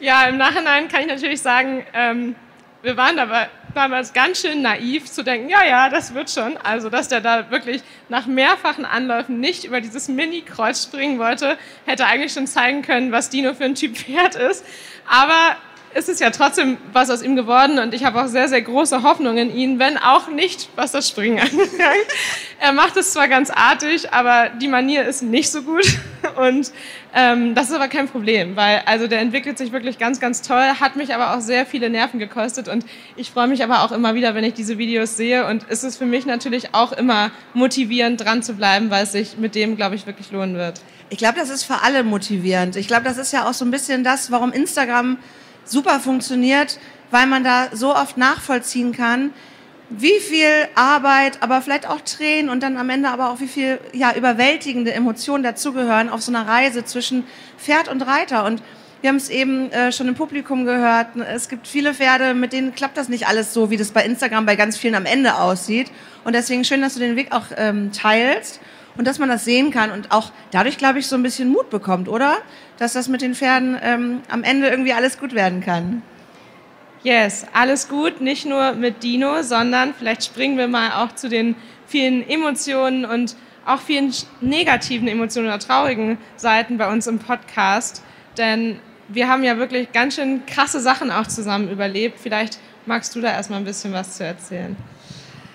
Ja, 0.00 0.24
im 0.24 0.36
Nachhinein 0.36 0.88
kann 0.88 1.02
ich 1.02 1.06
natürlich 1.06 1.40
sagen, 1.40 1.86
ähm, 1.94 2.34
wir 2.82 2.96
waren 2.96 3.16
dabei 3.16 3.48
damals 3.72 4.12
ganz 4.12 4.40
schön 4.40 4.60
naiv 4.60 5.08
zu 5.08 5.22
denken, 5.22 5.48
ja, 5.48 5.64
ja, 5.64 5.88
das 5.88 6.12
wird 6.12 6.28
schon. 6.28 6.56
Also, 6.56 6.90
dass 6.90 7.06
der 7.06 7.20
da 7.20 7.52
wirklich 7.52 7.82
nach 8.08 8.26
mehrfachen 8.26 8.84
Anläufen 8.84 9.38
nicht 9.38 9.62
über 9.62 9.80
dieses 9.80 10.08
Mini-Kreuz 10.08 10.82
springen 10.82 11.20
wollte, 11.20 11.56
hätte 11.86 12.04
eigentlich 12.06 12.32
schon 12.32 12.48
zeigen 12.48 12.82
können, 12.82 13.12
was 13.12 13.30
Dino 13.30 13.54
für 13.54 13.62
ein 13.62 13.76
Typ 13.76 13.96
Pferd 13.96 14.34
ist. 14.34 14.64
Aber 15.06 15.56
es 15.94 16.08
ist 16.08 16.20
ja 16.20 16.30
trotzdem 16.30 16.78
was 16.92 17.10
aus 17.10 17.22
ihm 17.22 17.36
geworden 17.36 17.78
und 17.78 17.94
ich 17.94 18.04
habe 18.04 18.20
auch 18.22 18.26
sehr, 18.26 18.48
sehr 18.48 18.62
große 18.62 19.02
Hoffnung 19.02 19.36
in 19.36 19.54
ihn, 19.54 19.78
wenn 19.78 19.98
auch 19.98 20.28
nicht, 20.28 20.68
was 20.76 20.92
das 20.92 21.08
Springen 21.08 21.38
anbelangt. 21.38 21.70
Er 22.58 22.72
macht 22.72 22.96
es 22.96 23.12
zwar 23.12 23.26
ganz 23.26 23.50
artig, 23.50 24.12
aber 24.12 24.48
die 24.50 24.68
Manier 24.68 25.04
ist 25.04 25.22
nicht 25.22 25.50
so 25.50 25.62
gut 25.62 25.84
und 26.36 26.70
ähm, 27.12 27.56
das 27.56 27.70
ist 27.70 27.74
aber 27.74 27.88
kein 27.88 28.08
Problem, 28.08 28.54
weil 28.54 28.82
also 28.86 29.08
der 29.08 29.18
entwickelt 29.18 29.58
sich 29.58 29.72
wirklich 29.72 29.98
ganz, 29.98 30.20
ganz 30.20 30.42
toll, 30.42 30.62
hat 30.78 30.94
mich 30.94 31.12
aber 31.12 31.34
auch 31.34 31.40
sehr 31.40 31.66
viele 31.66 31.90
Nerven 31.90 32.20
gekostet 32.20 32.68
und 32.68 32.86
ich 33.16 33.32
freue 33.32 33.48
mich 33.48 33.64
aber 33.64 33.82
auch 33.82 33.90
immer 33.90 34.14
wieder, 34.14 34.36
wenn 34.36 34.44
ich 34.44 34.54
diese 34.54 34.78
Videos 34.78 35.16
sehe 35.16 35.44
und 35.46 35.66
es 35.68 35.82
ist 35.82 35.96
für 35.96 36.06
mich 36.06 36.24
natürlich 36.24 36.72
auch 36.72 36.92
immer 36.92 37.32
motivierend, 37.52 38.20
dran 38.20 38.44
zu 38.44 38.54
bleiben, 38.54 38.90
weil 38.90 39.02
es 39.02 39.12
sich 39.12 39.36
mit 39.38 39.56
dem, 39.56 39.76
glaube 39.76 39.96
ich, 39.96 40.06
wirklich 40.06 40.30
lohnen 40.30 40.54
wird. 40.54 40.80
Ich 41.10 41.18
glaube, 41.18 41.34
das 41.38 41.50
ist 41.50 41.64
für 41.64 41.82
alle 41.82 42.04
motivierend. 42.04 42.76
Ich 42.76 42.86
glaube, 42.86 43.02
das 43.02 43.18
ist 43.18 43.32
ja 43.32 43.48
auch 43.48 43.54
so 43.54 43.64
ein 43.64 43.72
bisschen 43.72 44.04
das, 44.04 44.30
warum 44.30 44.52
Instagram 44.52 45.18
super 45.64 46.00
funktioniert, 46.00 46.78
weil 47.10 47.26
man 47.26 47.44
da 47.44 47.68
so 47.72 47.94
oft 47.94 48.16
nachvollziehen 48.16 48.92
kann, 48.92 49.32
wie 49.90 50.20
viel 50.20 50.48
Arbeit, 50.74 51.42
aber 51.42 51.60
vielleicht 51.60 51.86
auch 51.86 52.00
Tränen 52.00 52.50
und 52.50 52.62
dann 52.62 52.78
am 52.78 52.88
Ende 52.88 53.10
aber 53.10 53.30
auch 53.30 53.40
wie 53.40 53.46
viel 53.46 53.78
ja, 53.92 54.14
überwältigende 54.14 54.92
Emotionen 54.92 55.42
dazugehören 55.42 56.08
auf 56.08 56.22
so 56.22 56.32
einer 56.32 56.48
Reise 56.48 56.84
zwischen 56.84 57.24
Pferd 57.58 57.88
und 57.88 58.02
Reiter. 58.02 58.46
Und 58.46 58.62
wir 59.02 59.08
haben 59.08 59.16
es 59.16 59.28
eben 59.28 59.70
äh, 59.72 59.92
schon 59.92 60.08
im 60.08 60.14
Publikum 60.14 60.64
gehört. 60.64 61.08
Es 61.16 61.48
gibt 61.48 61.66
viele 61.66 61.92
Pferde, 61.92 62.32
mit 62.32 62.52
denen 62.52 62.74
klappt 62.74 62.96
das 62.96 63.08
nicht 63.08 63.26
alles 63.26 63.52
so, 63.52 63.68
wie 63.68 63.76
das 63.76 63.90
bei 63.90 64.04
Instagram 64.04 64.46
bei 64.46 64.56
ganz 64.56 64.78
vielen 64.78 64.94
am 64.94 65.04
Ende 65.04 65.34
aussieht. 65.34 65.90
Und 66.24 66.34
deswegen 66.34 66.64
schön, 66.64 66.80
dass 66.80 66.94
du 66.94 67.00
den 67.00 67.16
Weg 67.16 67.32
auch 67.32 67.46
ähm, 67.56 67.92
teilst 67.92 68.60
und 68.96 69.06
dass 69.06 69.18
man 69.18 69.28
das 69.28 69.44
sehen 69.44 69.70
kann 69.70 69.90
und 69.90 70.10
auch 70.10 70.32
dadurch, 70.50 70.78
glaube 70.78 70.98
ich, 70.98 71.06
so 71.06 71.16
ein 71.16 71.22
bisschen 71.22 71.48
Mut 71.48 71.70
bekommt, 71.70 72.08
oder? 72.08 72.38
Dass 72.78 72.92
das 72.92 73.08
mit 73.08 73.22
den 73.22 73.34
Pferden 73.34 73.78
ähm, 73.82 74.20
am 74.28 74.42
Ende 74.42 74.68
irgendwie 74.68 74.92
alles 74.92 75.18
gut 75.18 75.34
werden 75.34 75.60
kann. 75.60 76.02
Yes, 77.02 77.46
alles 77.52 77.88
gut, 77.88 78.20
nicht 78.20 78.46
nur 78.46 78.72
mit 78.72 79.02
Dino, 79.02 79.42
sondern 79.42 79.92
vielleicht 79.94 80.24
springen 80.24 80.56
wir 80.56 80.68
mal 80.68 81.02
auch 81.02 81.12
zu 81.14 81.28
den 81.28 81.56
vielen 81.86 82.28
Emotionen 82.28 83.04
und 83.04 83.34
auch 83.66 83.80
vielen 83.80 84.12
negativen 84.40 85.08
Emotionen 85.08 85.48
oder 85.48 85.58
traurigen 85.58 86.18
Seiten 86.36 86.78
bei 86.78 86.90
uns 86.90 87.06
im 87.06 87.18
Podcast. 87.18 88.02
Denn 88.38 88.78
wir 89.08 89.28
haben 89.28 89.42
ja 89.42 89.58
wirklich 89.58 89.92
ganz 89.92 90.14
schön 90.14 90.46
krasse 90.46 90.80
Sachen 90.80 91.10
auch 91.10 91.26
zusammen 91.26 91.70
überlebt. 91.70 92.18
Vielleicht 92.20 92.58
magst 92.86 93.14
du 93.14 93.20
da 93.20 93.32
erstmal 93.32 93.58
ein 93.58 93.64
bisschen 93.64 93.92
was 93.92 94.16
zu 94.16 94.24
erzählen. 94.24 94.76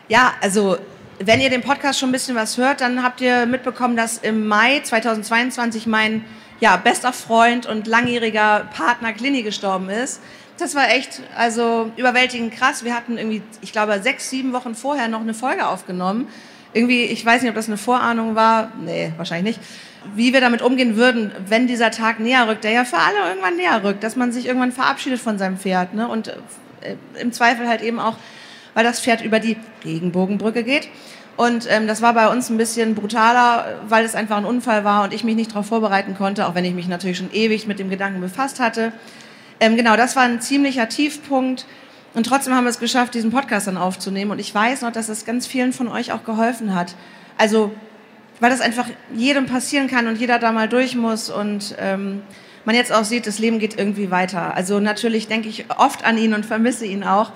Ja, 0.09 0.33
also 0.41 0.77
wenn 1.19 1.41
ihr 1.41 1.49
den 1.49 1.61
Podcast 1.61 1.99
schon 1.99 2.09
ein 2.09 2.11
bisschen 2.11 2.35
was 2.35 2.57
hört, 2.57 2.81
dann 2.81 3.03
habt 3.03 3.21
ihr 3.21 3.45
mitbekommen, 3.45 3.95
dass 3.95 4.17
im 4.17 4.47
Mai 4.47 4.81
2022 4.81 5.87
mein 5.87 6.23
ja, 6.59 6.77
bester 6.77 7.13
Freund 7.13 7.65
und 7.65 7.87
langjähriger 7.87 8.67
Partner 8.73 9.13
Clini 9.13 9.43
gestorben 9.43 9.89
ist. 9.89 10.21
Das 10.57 10.73
war 10.73 10.89
echt, 10.89 11.21
also 11.35 11.91
überwältigend 11.97 12.53
krass. 12.53 12.83
Wir 12.83 12.95
hatten 12.95 13.17
irgendwie, 13.17 13.43
ich 13.61 13.71
glaube, 13.71 13.99
sechs, 14.01 14.29
sieben 14.29 14.53
Wochen 14.53 14.73
vorher 14.73 15.07
noch 15.07 15.21
eine 15.21 15.35
Folge 15.35 15.67
aufgenommen. 15.67 16.27
Irgendwie, 16.73 17.05
ich 17.05 17.23
weiß 17.23 17.41
nicht, 17.41 17.49
ob 17.49 17.55
das 17.55 17.67
eine 17.67 17.77
Vorahnung 17.77 18.35
war. 18.35 18.71
Nee, 18.83 19.11
wahrscheinlich 19.17 19.57
nicht. 19.57 19.69
Wie 20.15 20.33
wir 20.33 20.41
damit 20.41 20.61
umgehen 20.61 20.95
würden, 20.95 21.31
wenn 21.47 21.67
dieser 21.67 21.91
Tag 21.91 22.19
näher 22.19 22.47
rückt, 22.47 22.63
der 22.63 22.71
ja 22.71 22.85
für 22.85 22.97
alle 22.97 23.29
irgendwann 23.29 23.55
näher 23.55 23.83
rückt, 23.83 24.03
dass 24.03 24.15
man 24.15 24.31
sich 24.31 24.47
irgendwann 24.47 24.71
verabschiedet 24.71 25.19
von 25.19 25.37
seinem 25.37 25.57
Pferd. 25.57 25.93
Ne? 25.93 26.07
Und 26.07 26.29
äh, 26.29 26.95
im 27.19 27.31
Zweifel 27.31 27.67
halt 27.67 27.81
eben 27.81 27.99
auch, 27.99 28.15
weil 28.73 28.83
das 28.83 28.99
Pferd 28.99 29.21
über 29.21 29.39
die 29.39 29.57
Regenbogenbrücke 29.83 30.63
geht. 30.63 30.87
Und 31.37 31.67
ähm, 31.69 31.87
das 31.87 32.01
war 32.01 32.13
bei 32.13 32.29
uns 32.29 32.49
ein 32.49 32.57
bisschen 32.57 32.95
brutaler, 32.95 33.79
weil 33.87 34.03
es 34.03 34.15
einfach 34.15 34.37
ein 34.37 34.45
Unfall 34.45 34.83
war 34.83 35.03
und 35.03 35.13
ich 35.13 35.23
mich 35.23 35.35
nicht 35.35 35.51
darauf 35.51 35.67
vorbereiten 35.67 36.15
konnte, 36.15 36.47
auch 36.47 36.55
wenn 36.55 36.65
ich 36.65 36.73
mich 36.73 36.87
natürlich 36.87 37.17
schon 37.17 37.31
ewig 37.31 37.67
mit 37.67 37.77
dem 37.77 37.89
Gedanken 37.89 38.21
befasst 38.21 38.59
hatte. 38.59 38.91
Ähm, 39.59 39.75
genau, 39.75 39.95
das 39.95 40.15
war 40.15 40.23
ein 40.23 40.41
ziemlicher 40.41 40.89
Tiefpunkt. 40.89 41.65
Und 42.15 42.25
trotzdem 42.25 42.55
haben 42.55 42.63
wir 42.63 42.71
es 42.71 42.79
geschafft, 42.79 43.13
diesen 43.13 43.29
Podcast 43.29 43.67
dann 43.67 43.77
aufzunehmen. 43.77 44.31
Und 44.31 44.39
ich 44.39 44.53
weiß 44.53 44.81
noch, 44.81 44.91
dass 44.91 45.09
es 45.09 45.25
ganz 45.25 45.45
vielen 45.45 45.73
von 45.73 45.87
euch 45.87 46.11
auch 46.11 46.23
geholfen 46.23 46.73
hat. 46.73 46.95
Also, 47.37 47.71
weil 48.39 48.49
das 48.49 48.61
einfach 48.61 48.87
jedem 49.13 49.45
passieren 49.45 49.87
kann 49.87 50.07
und 50.07 50.17
jeder 50.17 50.39
da 50.39 50.51
mal 50.51 50.67
durch 50.67 50.95
muss. 50.95 51.29
Und 51.29 51.75
ähm, 51.79 52.23
man 52.65 52.75
jetzt 52.75 52.91
auch 52.91 53.03
sieht, 53.03 53.27
das 53.27 53.37
Leben 53.37 53.59
geht 53.59 53.77
irgendwie 53.77 54.09
weiter. 54.09 54.55
Also 54.55 54.79
natürlich 54.79 55.27
denke 55.27 55.47
ich 55.49 55.65
oft 55.77 56.03
an 56.03 56.17
ihn 56.17 56.33
und 56.33 56.45
vermisse 56.45 56.85
ihn 56.85 57.03
auch. 57.03 57.31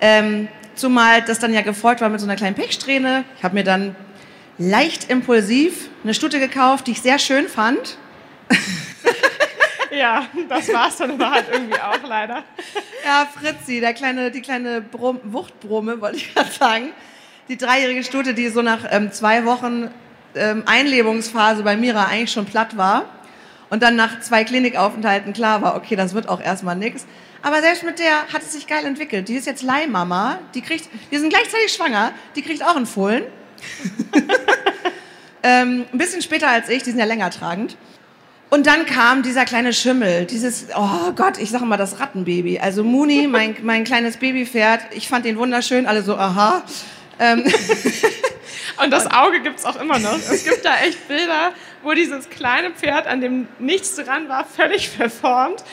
Ähm, 0.00 0.48
zumal 0.76 1.22
das 1.22 1.38
dann 1.38 1.52
ja 1.52 1.62
gefolgt 1.62 2.00
war 2.00 2.08
mit 2.08 2.20
so 2.20 2.26
einer 2.26 2.36
kleinen 2.36 2.54
Pechsträhne. 2.54 3.24
Ich 3.36 3.44
habe 3.44 3.54
mir 3.54 3.64
dann 3.64 3.96
leicht 4.58 5.10
impulsiv 5.10 5.90
eine 6.02 6.14
Stute 6.14 6.38
gekauft, 6.38 6.86
die 6.86 6.92
ich 6.92 7.02
sehr 7.02 7.18
schön 7.18 7.48
fand. 7.48 7.98
Ja, 9.96 10.26
das 10.48 10.68
war's 10.72 10.96
dann 10.98 11.12
aber 11.12 11.30
halt 11.30 11.46
irgendwie 11.50 11.80
auch 11.80 12.02
leider. 12.06 12.44
Ja, 13.04 13.26
Fritzi, 13.32 13.80
der 13.80 13.94
kleine, 13.94 14.30
die 14.30 14.42
kleine 14.42 14.82
Brum, 14.82 15.20
Wuchtbrumme, 15.24 16.00
wollte 16.00 16.16
ich 16.16 16.34
gerade 16.34 16.50
sagen. 16.50 16.88
Die 17.48 17.56
dreijährige 17.56 18.04
Stute, 18.04 18.34
die 18.34 18.48
so 18.48 18.60
nach 18.60 18.80
ähm, 18.90 19.12
zwei 19.12 19.44
Wochen 19.46 19.90
ähm, 20.34 20.64
Einlebungsphase 20.66 21.62
bei 21.62 21.76
Mira 21.76 22.06
eigentlich 22.06 22.32
schon 22.32 22.44
platt 22.44 22.76
war. 22.76 23.06
Und 23.70 23.82
dann 23.82 23.96
nach 23.96 24.20
zwei 24.20 24.44
Klinikaufenthalten 24.44 25.32
klar 25.32 25.62
war, 25.62 25.76
okay, 25.76 25.96
das 25.96 26.14
wird 26.14 26.28
auch 26.28 26.40
erstmal 26.40 26.76
nix. 26.76 27.06
Aber 27.46 27.60
selbst 27.60 27.84
mit 27.84 28.00
der 28.00 28.26
hat 28.32 28.42
es 28.42 28.54
sich 28.54 28.66
geil 28.66 28.84
entwickelt. 28.84 29.28
Die 29.28 29.36
ist 29.36 29.46
jetzt 29.46 29.62
Leihmama. 29.62 30.40
Die 30.54 30.62
kriegt, 30.62 30.88
wir 31.10 31.20
sind 31.20 31.28
gleichzeitig 31.28 31.72
schwanger. 31.72 32.10
Die 32.34 32.42
kriegt 32.42 32.64
auch 32.64 32.74
einen 32.74 32.86
Fohlen. 32.86 33.22
ähm, 35.44 35.84
ein 35.92 35.96
bisschen 35.96 36.22
später 36.22 36.48
als 36.48 36.68
ich. 36.68 36.82
Die 36.82 36.90
sind 36.90 36.98
ja 36.98 37.04
länger 37.04 37.30
tragend. 37.30 37.76
Und 38.50 38.66
dann 38.66 38.84
kam 38.84 39.22
dieser 39.22 39.44
kleine 39.44 39.72
Schimmel, 39.72 40.24
dieses, 40.24 40.66
oh 40.74 41.12
Gott, 41.14 41.38
ich 41.38 41.50
sage 41.50 41.64
mal 41.66 41.76
das 41.76 42.00
Rattenbaby. 42.00 42.58
Also 42.58 42.82
Muni, 42.82 43.28
mein, 43.28 43.54
mein 43.62 43.84
kleines 43.84 44.16
Babypferd, 44.16 44.80
ich 44.90 45.06
fand 45.06 45.24
den 45.24 45.38
wunderschön, 45.38 45.86
alle 45.86 46.02
so, 46.02 46.16
aha. 46.16 46.64
Ähm. 47.20 47.44
Und 48.82 48.90
das 48.90 49.06
Auge 49.06 49.40
gibt's 49.40 49.64
auch 49.64 49.76
immer 49.80 50.00
noch. 50.00 50.18
Es 50.18 50.44
gibt 50.44 50.64
da 50.64 50.76
echt 50.84 51.06
Bilder, 51.06 51.52
wo 51.84 51.92
dieses 51.92 52.28
kleine 52.28 52.72
Pferd, 52.72 53.06
an 53.06 53.20
dem 53.20 53.46
nichts 53.60 53.94
dran 53.94 54.28
war, 54.28 54.44
völlig 54.44 54.90
verformt, 54.90 55.64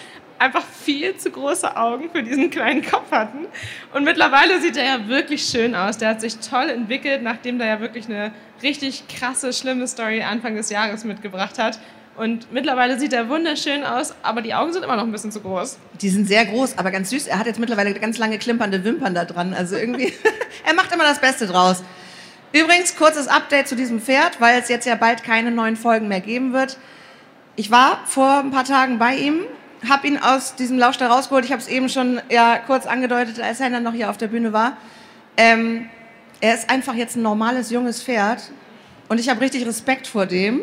einfach 0.43 0.63
viel 0.65 1.15
zu 1.15 1.31
große 1.31 1.77
Augen 1.77 2.09
für 2.11 2.21
diesen 2.21 2.49
kleinen 2.49 2.85
Kopf 2.85 3.11
hatten. 3.11 3.45
Und 3.93 4.03
mittlerweile 4.03 4.61
sieht 4.61 4.75
er 4.75 4.85
ja 4.85 5.07
wirklich 5.07 5.45
schön 5.45 5.73
aus. 5.73 5.97
Der 5.97 6.09
hat 6.09 6.21
sich 6.21 6.37
toll 6.37 6.69
entwickelt, 6.69 7.23
nachdem 7.23 7.57
der 7.57 7.67
ja 7.67 7.79
wirklich 7.79 8.05
eine 8.05 8.31
richtig 8.61 9.07
krasse, 9.07 9.53
schlimme 9.53 9.87
Story 9.87 10.21
Anfang 10.21 10.55
des 10.55 10.69
Jahres 10.69 11.05
mitgebracht 11.05 11.57
hat. 11.57 11.79
Und 12.15 12.51
mittlerweile 12.51 12.99
sieht 12.99 13.13
er 13.13 13.27
wunderschön 13.29 13.83
aus, 13.83 14.13
aber 14.21 14.41
die 14.41 14.53
Augen 14.53 14.71
sind 14.71 14.83
immer 14.83 14.97
noch 14.97 15.03
ein 15.03 15.11
bisschen 15.11 15.31
zu 15.31 15.39
groß. 15.39 15.79
Die 15.99 16.09
sind 16.09 16.27
sehr 16.27 16.45
groß, 16.45 16.77
aber 16.77 16.91
ganz 16.91 17.09
süß. 17.09 17.27
Er 17.27 17.39
hat 17.39 17.47
jetzt 17.47 17.59
mittlerweile 17.59 17.93
ganz 17.93 18.17
lange 18.17 18.37
klimpernde 18.37 18.83
Wimpern 18.83 19.15
da 19.15 19.25
dran. 19.25 19.53
Also 19.53 19.75
irgendwie, 19.77 20.13
er 20.65 20.73
macht 20.75 20.93
immer 20.93 21.05
das 21.05 21.19
Beste 21.19 21.47
draus. 21.47 21.83
Übrigens, 22.51 22.95
kurzes 22.95 23.27
Update 23.27 23.67
zu 23.67 23.75
diesem 23.75 23.99
Pferd, 23.99 24.39
weil 24.39 24.59
es 24.59 24.69
jetzt 24.69 24.85
ja 24.85 24.93
bald 24.93 25.23
keine 25.23 25.49
neuen 25.49 25.75
Folgen 25.75 26.07
mehr 26.07 26.21
geben 26.21 26.53
wird. 26.53 26.77
Ich 27.55 27.71
war 27.71 28.03
vor 28.05 28.39
ein 28.39 28.51
paar 28.51 28.65
Tagen 28.65 28.99
bei 28.99 29.15
ihm, 29.15 29.41
habe 29.89 30.07
ihn 30.07 30.17
aus 30.17 30.55
diesem 30.55 30.77
Laufstall 30.77 31.09
rausgeholt. 31.09 31.45
Ich 31.45 31.51
habe 31.51 31.61
es 31.61 31.67
eben 31.67 31.89
schon 31.89 32.21
ja, 32.29 32.59
kurz 32.59 32.85
angedeutet, 32.85 33.39
als 33.39 33.59
er 33.59 33.69
dann 33.69 33.83
noch 33.83 33.93
hier 33.93 34.09
auf 34.09 34.17
der 34.17 34.27
Bühne 34.27 34.53
war. 34.53 34.77
Ähm, 35.37 35.89
er 36.41 36.53
ist 36.53 36.69
einfach 36.69 36.93
jetzt 36.93 37.15
ein 37.15 37.21
normales, 37.21 37.69
junges 37.71 38.03
Pferd 38.03 38.51
und 39.07 39.19
ich 39.19 39.29
habe 39.29 39.41
richtig 39.41 39.65
Respekt 39.65 40.07
vor 40.07 40.25
dem. 40.25 40.61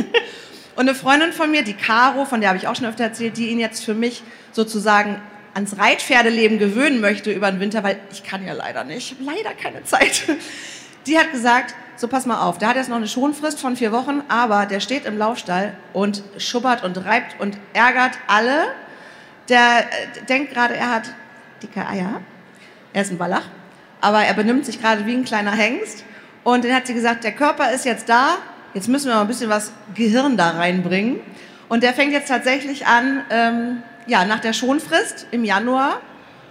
und 0.76 0.88
eine 0.88 0.94
Freundin 0.94 1.32
von 1.32 1.50
mir, 1.50 1.62
die 1.62 1.74
Caro, 1.74 2.24
von 2.24 2.40
der 2.40 2.50
habe 2.50 2.58
ich 2.58 2.68
auch 2.68 2.76
schon 2.76 2.86
öfter 2.86 3.04
erzählt, 3.04 3.36
die 3.36 3.48
ihn 3.48 3.60
jetzt 3.60 3.84
für 3.84 3.94
mich 3.94 4.22
sozusagen 4.52 5.20
ans 5.54 5.78
Reitpferdeleben 5.78 6.58
gewöhnen 6.58 7.00
möchte 7.00 7.32
über 7.32 7.50
den 7.50 7.60
Winter, 7.60 7.82
weil 7.82 7.98
ich 8.12 8.22
kann 8.22 8.46
ja 8.46 8.52
leider 8.52 8.84
nicht, 8.84 9.12
ich 9.12 9.26
habe 9.26 9.36
leider 9.36 9.54
keine 9.54 9.84
Zeit. 9.84 10.24
Die 11.06 11.18
hat 11.18 11.30
gesagt, 11.30 11.74
so 11.96 12.08
pass 12.08 12.26
mal 12.26 12.40
auf, 12.40 12.58
der 12.58 12.68
hat 12.68 12.76
jetzt 12.76 12.88
noch 12.88 12.96
eine 12.96 13.08
Schonfrist 13.08 13.60
von 13.60 13.76
vier 13.76 13.92
Wochen, 13.92 14.22
aber 14.28 14.66
der 14.66 14.80
steht 14.80 15.06
im 15.06 15.16
Laufstall 15.16 15.74
und 15.92 16.22
schubbert 16.36 16.82
und 16.82 17.04
reibt 17.04 17.40
und 17.40 17.56
ärgert 17.72 18.18
alle. 18.26 18.66
Der 19.48 19.80
äh, 19.80 20.24
denkt 20.28 20.52
gerade, 20.52 20.76
er 20.76 20.90
hat 20.90 21.14
dicke 21.62 21.86
Eier. 21.86 22.20
Er 22.92 23.02
ist 23.02 23.12
ein 23.12 23.18
Wallach, 23.18 23.44
aber 24.00 24.24
er 24.24 24.34
benimmt 24.34 24.66
sich 24.66 24.80
gerade 24.80 25.06
wie 25.06 25.14
ein 25.14 25.24
kleiner 25.24 25.52
Hengst. 25.52 26.04
Und 26.44 26.64
dann 26.64 26.74
hat 26.74 26.86
sie 26.86 26.94
gesagt, 26.94 27.24
der 27.24 27.32
Körper 27.32 27.70
ist 27.72 27.84
jetzt 27.84 28.08
da, 28.08 28.36
jetzt 28.74 28.88
müssen 28.88 29.08
wir 29.08 29.14
mal 29.14 29.22
ein 29.22 29.28
bisschen 29.28 29.50
was 29.50 29.72
Gehirn 29.94 30.36
da 30.36 30.50
reinbringen. 30.50 31.20
Und 31.68 31.82
der 31.82 31.92
fängt 31.92 32.12
jetzt 32.12 32.28
tatsächlich 32.28 32.86
an, 32.86 33.22
ähm, 33.30 33.82
ja, 34.06 34.24
nach 34.24 34.40
der 34.40 34.52
Schonfrist 34.52 35.26
im 35.30 35.44
Januar 35.44 36.00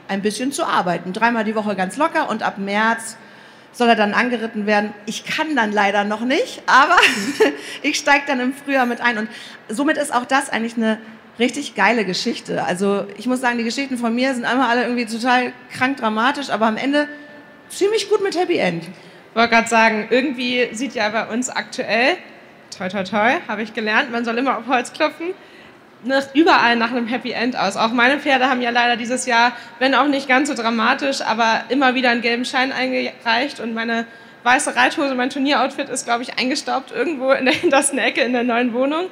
ein 0.07 0.21
bisschen 0.21 0.51
zu 0.51 0.65
arbeiten. 0.65 1.13
Dreimal 1.13 1.43
die 1.43 1.55
Woche 1.55 1.75
ganz 1.75 1.97
locker 1.97 2.29
und 2.29 2.43
ab 2.43 2.57
März 2.57 3.17
soll 3.75 3.89
er 3.89 3.95
dann 3.95 4.13
angeritten 4.13 4.65
werden. 4.65 4.93
Ich 5.05 5.25
kann 5.25 5.55
dann 5.55 5.73
leider 5.73 6.05
noch 6.05 6.21
nicht, 6.21 6.63
aber 6.65 6.95
ich 7.81 7.97
steige 7.97 8.23
dann 8.25 8.39
im 8.39 8.53
Frühjahr 8.53 8.85
mit 8.85 9.01
ein. 9.01 9.17
Und 9.17 9.29
somit 9.67 9.97
ist 9.97 10.13
auch 10.13 10.25
das 10.25 10.49
eigentlich 10.49 10.77
eine 10.77 10.97
richtig 11.37 11.75
geile 11.75 12.05
Geschichte. 12.05 12.63
Also 12.63 13.05
ich 13.17 13.27
muss 13.27 13.41
sagen, 13.41 13.57
die 13.57 13.65
Geschichten 13.65 13.97
von 13.97 14.15
mir 14.15 14.33
sind 14.33 14.45
einmal 14.45 14.69
alle 14.69 14.83
irgendwie 14.83 15.05
total 15.05 15.51
krank 15.73 15.97
dramatisch, 15.97 16.49
aber 16.49 16.67
am 16.67 16.77
Ende 16.77 17.09
ziemlich 17.69 18.09
gut 18.09 18.23
mit 18.23 18.39
Happy 18.39 18.57
End. 18.57 18.85
Ich 18.85 19.35
wollte 19.35 19.53
gerade 19.53 19.67
sagen, 19.67 20.07
irgendwie 20.09 20.69
sieht 20.71 20.95
ja 20.95 21.09
bei 21.09 21.27
uns 21.27 21.49
aktuell, 21.49 22.15
toi 22.77 22.87
toi 22.87 23.03
toi, 23.03 23.33
habe 23.49 23.63
ich 23.63 23.73
gelernt, 23.73 24.09
man 24.09 24.23
soll 24.23 24.37
immer 24.37 24.57
auf 24.57 24.67
Holz 24.67 24.93
klopfen, 24.93 25.33
nach, 26.05 26.23
überall 26.33 26.75
nach 26.75 26.91
einem 26.91 27.07
Happy 27.07 27.31
End 27.31 27.55
aus. 27.55 27.77
Auch 27.77 27.91
meine 27.91 28.19
Pferde 28.19 28.49
haben 28.49 28.61
ja 28.61 28.69
leider 28.69 28.97
dieses 28.97 29.25
Jahr, 29.25 29.53
wenn 29.79 29.95
auch 29.95 30.07
nicht 30.07 30.27
ganz 30.27 30.49
so 30.49 30.55
dramatisch, 30.55 31.21
aber 31.21 31.63
immer 31.69 31.95
wieder 31.95 32.09
einen 32.09 32.21
gelben 32.21 32.45
Schein 32.45 32.71
eingereicht 32.71 33.59
und 33.59 33.73
meine 33.73 34.05
weiße 34.43 34.75
Reithose, 34.75 35.15
mein 35.15 35.29
Turnieroutfit 35.29 35.89
ist, 35.89 36.05
glaube 36.05 36.23
ich, 36.23 36.37
eingestaubt 36.37 36.91
irgendwo 36.91 37.31
in 37.31 37.45
der 37.45 37.53
hintersten 37.55 37.97
Ecke 37.97 38.21
in 38.21 38.33
der 38.33 38.43
neuen 38.43 38.73
Wohnung. 38.73 39.07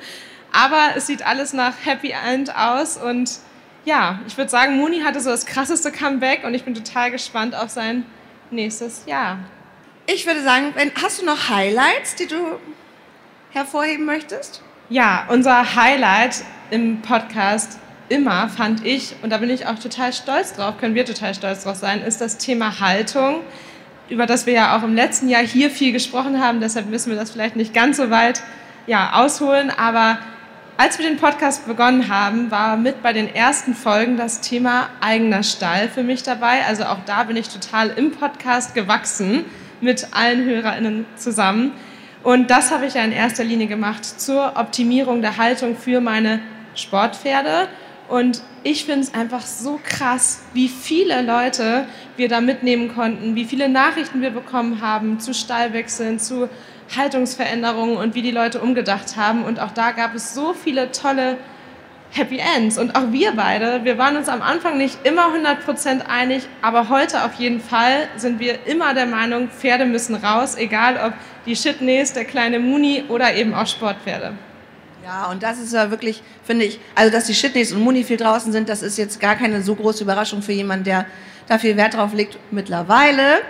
Aber 0.51 0.89
es 0.95 1.07
sieht 1.07 1.25
alles 1.25 1.53
nach 1.53 1.73
Happy 1.83 2.11
End 2.11 2.55
aus 2.55 2.97
und 2.97 3.39
ja, 3.85 4.19
ich 4.27 4.37
würde 4.37 4.49
sagen, 4.49 4.77
Muni 4.77 5.01
hatte 5.01 5.19
so 5.19 5.29
das 5.29 5.45
krasseste 5.45 5.91
Comeback 5.91 6.45
und 6.45 6.53
ich 6.53 6.63
bin 6.63 6.73
total 6.73 7.11
gespannt 7.11 7.55
auf 7.55 7.69
sein 7.69 8.05
nächstes 8.49 9.03
Jahr. 9.07 9.39
Ich 10.05 10.25
würde 10.25 10.41
sagen, 10.41 10.71
wenn, 10.75 10.91
hast 11.01 11.21
du 11.21 11.25
noch 11.25 11.49
Highlights, 11.49 12.15
die 12.15 12.27
du 12.27 12.59
hervorheben 13.51 14.05
möchtest? 14.05 14.61
Ja, 14.93 15.25
unser 15.27 15.75
Highlight 15.75 16.43
im 16.69 17.01
Podcast 17.01 17.79
immer, 18.09 18.47
fand 18.47 18.85
ich, 18.85 19.15
und 19.23 19.31
da 19.31 19.39
bin 19.39 19.49
ich 19.49 19.65
auch 19.65 19.79
total 19.79 20.13
stolz 20.13 20.53
drauf, 20.53 20.77
können 20.77 20.93
wir 20.93 21.03
total 21.03 21.33
stolz 21.33 21.63
drauf 21.63 21.77
sein, 21.77 22.03
ist 22.03 22.21
das 22.21 22.37
Thema 22.37 22.79
Haltung, 22.79 23.39
über 24.07 24.27
das 24.27 24.45
wir 24.45 24.53
ja 24.53 24.77
auch 24.77 24.83
im 24.83 24.93
letzten 24.93 25.29
Jahr 25.29 25.41
hier 25.41 25.71
viel 25.71 25.93
gesprochen 25.93 26.39
haben. 26.39 26.59
Deshalb 26.59 26.91
müssen 26.91 27.09
wir 27.09 27.17
das 27.17 27.31
vielleicht 27.31 27.55
nicht 27.55 27.73
ganz 27.73 27.97
so 27.97 28.11
weit 28.11 28.43
ja, 28.85 29.13
ausholen. 29.13 29.71
Aber 29.71 30.19
als 30.77 30.99
wir 30.99 31.09
den 31.09 31.17
Podcast 31.17 31.65
begonnen 31.65 32.07
haben, 32.07 32.51
war 32.51 32.77
mit 32.77 33.01
bei 33.01 33.13
den 33.13 33.33
ersten 33.33 33.73
Folgen 33.73 34.15
das 34.15 34.41
Thema 34.41 34.89
eigener 35.01 35.41
Stall 35.41 35.89
für 35.89 36.03
mich 36.03 36.21
dabei. 36.21 36.65
Also 36.67 36.83
auch 36.83 36.99
da 37.07 37.23
bin 37.23 37.35
ich 37.35 37.49
total 37.49 37.89
im 37.89 38.11
Podcast 38.11 38.75
gewachsen 38.75 39.45
mit 39.81 40.09
allen 40.11 40.45
HörerInnen 40.45 41.07
zusammen. 41.15 41.71
Und 42.23 42.49
das 42.49 42.71
habe 42.71 42.85
ich 42.85 42.93
ja 42.93 43.03
in 43.03 43.11
erster 43.11 43.43
Linie 43.43 43.67
gemacht 43.67 44.05
zur 44.05 44.53
Optimierung 44.55 45.21
der 45.21 45.37
Haltung 45.37 45.75
für 45.75 45.99
meine 45.99 46.39
Sportpferde. 46.73 47.67
Und 48.07 48.41
ich 48.63 48.85
finde 48.85 49.01
es 49.01 49.13
einfach 49.13 49.41
so 49.41 49.79
krass, 49.83 50.41
wie 50.53 50.69
viele 50.69 51.21
Leute 51.21 51.85
wir 52.15 52.29
da 52.29 52.39
mitnehmen 52.39 52.93
konnten, 52.93 53.35
wie 53.35 53.43
viele 53.43 53.67
Nachrichten 53.67 54.21
wir 54.21 54.29
bekommen 54.29 54.81
haben 54.81 55.19
zu 55.19 55.33
Stallwechseln, 55.33 56.17
zu 56.19 56.49
Haltungsveränderungen 56.95 57.97
und 57.97 58.15
wie 58.15 58.21
die 58.21 58.31
Leute 58.31 58.61
umgedacht 58.61 59.17
haben. 59.17 59.43
Und 59.43 59.59
auch 59.59 59.71
da 59.71 59.91
gab 59.91 60.15
es 60.15 60.33
so 60.33 60.53
viele 60.53 60.91
tolle 60.91 61.37
Happy 62.13 62.39
Ends. 62.55 62.77
Und 62.77 62.95
auch 62.95 63.11
wir 63.11 63.31
beide, 63.31 63.83
wir 63.83 63.97
waren 63.97 64.15
uns 64.15 64.29
am 64.29 64.43
Anfang 64.43 64.77
nicht 64.77 64.99
immer 65.03 65.29
100% 65.33 66.05
einig, 66.07 66.47
aber 66.61 66.89
heute 66.89 67.25
auf 67.25 67.33
jeden 67.35 67.59
Fall 67.59 68.07
sind 68.17 68.39
wir 68.39 68.67
immer 68.67 68.93
der 68.93 69.07
Meinung, 69.07 69.49
Pferde 69.49 69.85
müssen 69.85 70.13
raus, 70.15 70.55
egal 70.55 70.99
ob 71.03 71.13
die 71.47 71.55
Shitneys, 71.55 72.13
der 72.13 72.25
kleine 72.25 72.59
Muni 72.59 73.03
oder 73.09 73.33
eben 73.33 73.55
auch 73.55 73.65
Sportpferde. 73.65 74.33
Ja, 75.03 75.25
und 75.31 75.41
das 75.41 75.59
ist 75.59 75.73
ja 75.73 75.89
wirklich, 75.89 76.21
finde 76.43 76.65
ich, 76.65 76.79
also 76.95 77.11
dass 77.11 77.25
die 77.25 77.33
Shitneys 77.33 77.73
und 77.73 77.81
Muni 77.81 78.03
viel 78.03 78.17
draußen 78.17 78.51
sind, 78.53 78.69
das 78.69 78.83
ist 78.83 78.97
jetzt 78.97 79.19
gar 79.19 79.35
keine 79.35 79.61
so 79.63 79.75
große 79.75 80.03
Überraschung 80.03 80.41
für 80.43 80.53
jemanden, 80.53 80.85
der 80.85 81.05
da 81.47 81.57
viel 81.57 81.75
Wert 81.75 81.95
drauf 81.95 82.13
legt 82.13 82.37
mittlerweile, 82.51 83.41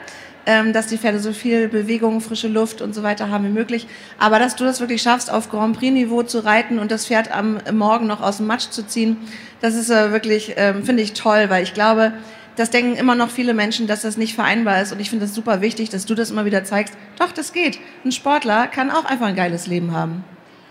dass 0.45 0.88
die 0.88 0.97
Pferde 0.97 1.19
so 1.19 1.32
viel 1.32 1.69
Bewegung, 1.69 2.19
frische 2.19 2.47
Luft 2.47 2.82
und 2.82 2.93
so 2.93 3.01
weiter 3.01 3.29
haben 3.29 3.45
wie 3.45 3.49
möglich. 3.49 3.88
Aber 4.19 4.39
dass 4.39 4.56
du 4.56 4.65
das 4.65 4.79
wirklich 4.79 5.01
schaffst, 5.01 5.32
auf 5.32 5.49
Grand 5.49 5.77
Prix-Niveau 5.77 6.23
zu 6.23 6.39
reiten 6.43 6.79
und 6.79 6.91
das 6.91 7.08
Pferd 7.08 7.32
am 7.32 7.60
Morgen 7.71 8.08
noch 8.08 8.21
aus 8.21 8.38
dem 8.38 8.47
Matsch 8.47 8.69
zu 8.69 8.86
ziehen, 8.86 9.17
das 9.62 9.75
ist 9.75 9.89
äh, 9.89 10.12
wirklich, 10.12 10.53
ähm, 10.58 10.84
finde 10.84 11.03
ich 11.03 11.13
toll, 11.13 11.45
weil 11.47 11.63
ich 11.63 11.73
glaube, 11.73 12.13
das 12.56 12.69
denken 12.69 12.95
immer 12.95 13.15
noch 13.15 13.29
viele 13.29 13.53
Menschen, 13.53 13.88
dass 13.88 14.01
das 14.01 14.17
nicht 14.17 14.36
vereinbar 14.36 14.82
ist. 14.82 14.91
Und 14.91 14.99
ich 14.99 15.10
finde 15.10 15.25
es 15.25 15.34
super 15.34 15.62
wichtig, 15.62 15.89
dass 15.89 16.06
du 16.06 16.15
das 16.15 16.32
immer 16.32 16.45
wieder 16.45 16.63
zeigst. 16.63 16.93
Doch, 17.17 17.32
das 17.32 17.53
geht. 17.53 17.79
Ein 18.06 18.12
Sportler 18.12 18.67
kann 18.67 18.91
auch 18.91 19.06
einfach 19.06 19.27
ein 19.27 19.36
geiles 19.36 19.67
Leben 19.67 19.91
haben. 19.91 20.23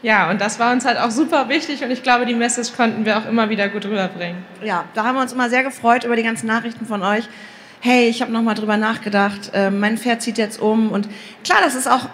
Ja, 0.02 0.30
und 0.30 0.40
das 0.40 0.58
war 0.58 0.72
uns 0.72 0.84
halt 0.84 0.98
auch 0.98 1.12
super 1.12 1.48
wichtig 1.48 1.84
und 1.84 1.92
ich 1.92 2.02
glaube, 2.02 2.26
die 2.26 2.34
Message 2.34 2.72
konnten 2.76 3.04
wir 3.04 3.18
auch 3.18 3.26
immer 3.26 3.50
wieder 3.50 3.68
gut 3.68 3.84
rüberbringen. 3.84 4.44
Ja, 4.64 4.84
da 4.94 5.04
haben 5.04 5.14
wir 5.14 5.22
uns 5.22 5.32
immer 5.32 5.48
sehr 5.48 5.62
gefreut 5.62 6.02
über 6.02 6.16
die 6.16 6.24
ganzen 6.24 6.46
Nachrichten 6.46 6.86
von 6.86 7.04
euch. 7.04 7.28
Hey, 7.84 8.08
ich 8.08 8.22
habe 8.22 8.30
nochmal 8.30 8.54
drüber 8.54 8.76
nachgedacht, 8.76 9.50
äh, 9.54 9.68
mein 9.68 9.98
Pferd 9.98 10.22
zieht 10.22 10.38
jetzt 10.38 10.62
um. 10.62 10.92
Und 10.92 11.08
klar, 11.42 11.58
das 11.64 11.74
ist 11.74 11.90
auch, 11.90 12.08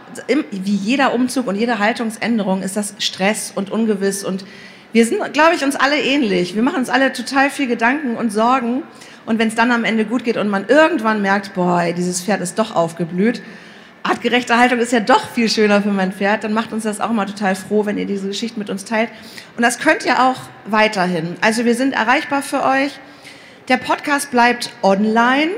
wie 0.51 0.75
jeder 0.75 1.13
Umzug 1.13 1.47
und 1.47 1.57
jede 1.57 1.79
Haltungsänderung, 1.79 2.63
ist 2.63 2.75
das 2.75 2.95
Stress 3.01 3.53
und 3.55 3.71
ungewiss. 3.71 4.25
Und 4.25 4.47
wir 4.95 5.05
sind, 5.05 5.35
glaube 5.35 5.57
ich, 5.57 5.63
uns 5.63 5.77
alle 5.77 6.01
ähnlich. 6.01 6.55
Wir 6.55 6.63
machen 6.63 6.79
uns 6.79 6.89
alle 6.89 7.13
total 7.13 7.51
viel 7.51 7.67
Gedanken 7.67 8.17
und 8.17 8.33
Sorgen. 8.33 8.83
Und 9.27 9.39
wenn 9.39 9.49
es 9.49 9.57
dann 9.57 9.71
am 9.71 9.85
Ende 9.85 10.07
gut 10.07 10.25
geht 10.25 10.39
und 10.39 10.49
man 10.49 10.67
irgendwann 10.69 11.21
merkt, 11.21 11.53
boah, 11.53 11.85
dieses 11.95 12.23
Pferd 12.23 12.41
ist 12.41 12.59
doch 12.59 12.75
aufgeblüht, 12.75 13.43
artgerechte 14.03 14.57
Haltung 14.57 14.79
ist 14.79 14.93
ja 14.93 15.01
doch 15.01 15.29
viel 15.29 15.51
schöner 15.51 15.83
für 15.83 15.91
mein 15.91 16.13
Pferd, 16.13 16.45
dann 16.45 16.55
macht 16.55 16.73
uns 16.73 16.85
das 16.85 16.99
auch 16.99 17.13
mal 17.13 17.27
total 17.27 17.55
froh, 17.55 17.85
wenn 17.85 17.99
ihr 17.99 18.07
diese 18.07 18.29
Geschichte 18.29 18.59
mit 18.59 18.71
uns 18.71 18.87
teilt. 18.87 19.11
Und 19.55 19.63
das 19.63 19.79
könnt 19.79 20.07
ihr 20.07 20.25
auch 20.25 20.41
weiterhin. 20.65 21.37
Also 21.43 21.67
wir 21.67 21.75
sind 21.75 21.93
erreichbar 21.93 22.41
für 22.41 22.65
euch. 22.65 22.99
Der 23.69 23.77
Podcast 23.77 24.31
bleibt 24.31 24.71
online. 24.83 25.51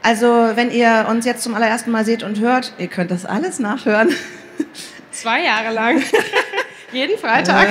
Also 0.00 0.26
wenn 0.54 0.70
ihr 0.70 1.06
uns 1.10 1.24
jetzt 1.24 1.42
zum 1.42 1.56
allerersten 1.56 1.90
Mal 1.90 2.04
seht 2.04 2.22
und 2.22 2.38
hört, 2.38 2.72
ihr 2.78 2.86
könnt 2.86 3.10
das 3.10 3.26
alles 3.26 3.58
nachhören. 3.58 4.10
Zwei 5.10 5.42
Jahre 5.42 5.74
lang. 5.74 6.00
Jeden 6.92 7.18
Freitag. 7.18 7.68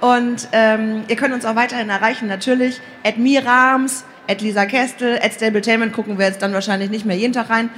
Und 0.00 0.46
ähm, 0.52 1.02
ihr 1.08 1.16
könnt 1.16 1.34
uns 1.34 1.44
auch 1.44 1.56
weiterhin 1.56 1.90
erreichen, 1.90 2.28
natürlich. 2.28 2.80
At 3.02 3.18
Mirams, 3.18 4.04
at 4.28 4.40
Lisa 4.40 4.66
Kestel, 4.66 5.18
at 5.20 5.32
Stabletainment 5.32 5.92
gucken 5.92 6.16
wir 6.18 6.26
jetzt 6.26 6.40
dann 6.40 6.52
wahrscheinlich 6.52 6.90
nicht 6.90 7.04
mehr 7.04 7.16
jeden 7.16 7.32
Tag 7.32 7.50
rein. 7.50 7.70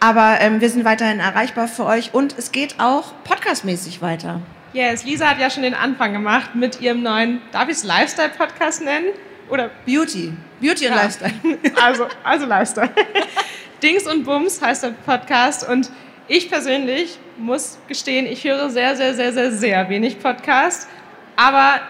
Aber 0.00 0.38
ähm, 0.40 0.60
wir 0.60 0.70
sind 0.70 0.84
weiterhin 0.84 1.20
erreichbar 1.20 1.68
für 1.68 1.86
euch 1.86 2.14
und 2.14 2.34
es 2.36 2.50
geht 2.50 2.80
auch 2.80 3.12
podcastmäßig 3.22 4.02
weiter. 4.02 4.40
Yes, 4.72 5.04
Lisa 5.04 5.28
hat 5.30 5.38
ja 5.38 5.50
schon 5.50 5.62
den 5.62 5.74
Anfang 5.74 6.12
gemacht 6.12 6.56
mit 6.56 6.80
ihrem 6.80 7.04
neuen, 7.04 7.40
darf 7.52 7.68
ich 7.68 7.76
es 7.76 7.84
Lifestyle-Podcast 7.84 8.82
nennen? 8.82 9.06
Oder 9.48 9.70
Beauty. 9.84 10.32
Beauty 10.60 10.86
und 10.86 10.94
ja. 10.94 11.02
Lifestyle. 11.02 11.32
Also, 11.82 12.06
also 12.24 12.46
Lifestyle. 12.46 12.90
Dings 13.82 14.06
und 14.06 14.24
Bums 14.24 14.60
heißt 14.60 14.84
der 14.84 14.90
Podcast 15.04 15.68
und 15.68 15.90
ich 16.28 16.50
persönlich 16.50 17.18
muss 17.36 17.78
gestehen, 17.86 18.26
ich 18.26 18.42
höre 18.44 18.70
sehr, 18.70 18.96
sehr, 18.96 19.14
sehr, 19.14 19.32
sehr, 19.32 19.52
sehr 19.52 19.88
wenig 19.88 20.18
Podcast. 20.18 20.88
Aber 21.36 21.80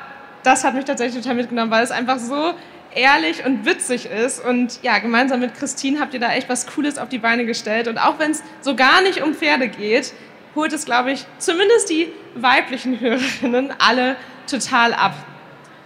das 0.42 0.64
hat 0.64 0.74
mich 0.74 0.84
tatsächlich 0.84 1.22
total 1.22 1.36
mitgenommen, 1.36 1.70
weil 1.70 1.84
es 1.84 1.90
einfach 1.90 2.18
so 2.18 2.54
ehrlich 2.94 3.44
und 3.44 3.64
witzig 3.64 4.06
ist. 4.06 4.44
Und 4.44 4.80
ja, 4.82 4.98
gemeinsam 4.98 5.40
mit 5.40 5.54
Christine 5.54 6.00
habt 6.00 6.14
ihr 6.14 6.20
da 6.20 6.32
echt 6.32 6.48
was 6.48 6.66
Cooles 6.66 6.98
auf 6.98 7.08
die 7.08 7.18
Beine 7.18 7.46
gestellt. 7.46 7.88
Und 7.88 7.98
auch 7.98 8.18
wenn 8.18 8.32
es 8.32 8.42
so 8.60 8.74
gar 8.74 9.02
nicht 9.02 9.22
um 9.22 9.34
Pferde 9.34 9.68
geht, 9.68 10.12
holt 10.54 10.72
es, 10.72 10.84
glaube 10.84 11.12
ich, 11.12 11.24
zumindest 11.38 11.90
die 11.90 12.08
weiblichen 12.34 12.98
Hörerinnen 13.00 13.72
alle 13.78 14.16
total 14.50 14.94
ab. 14.94 15.14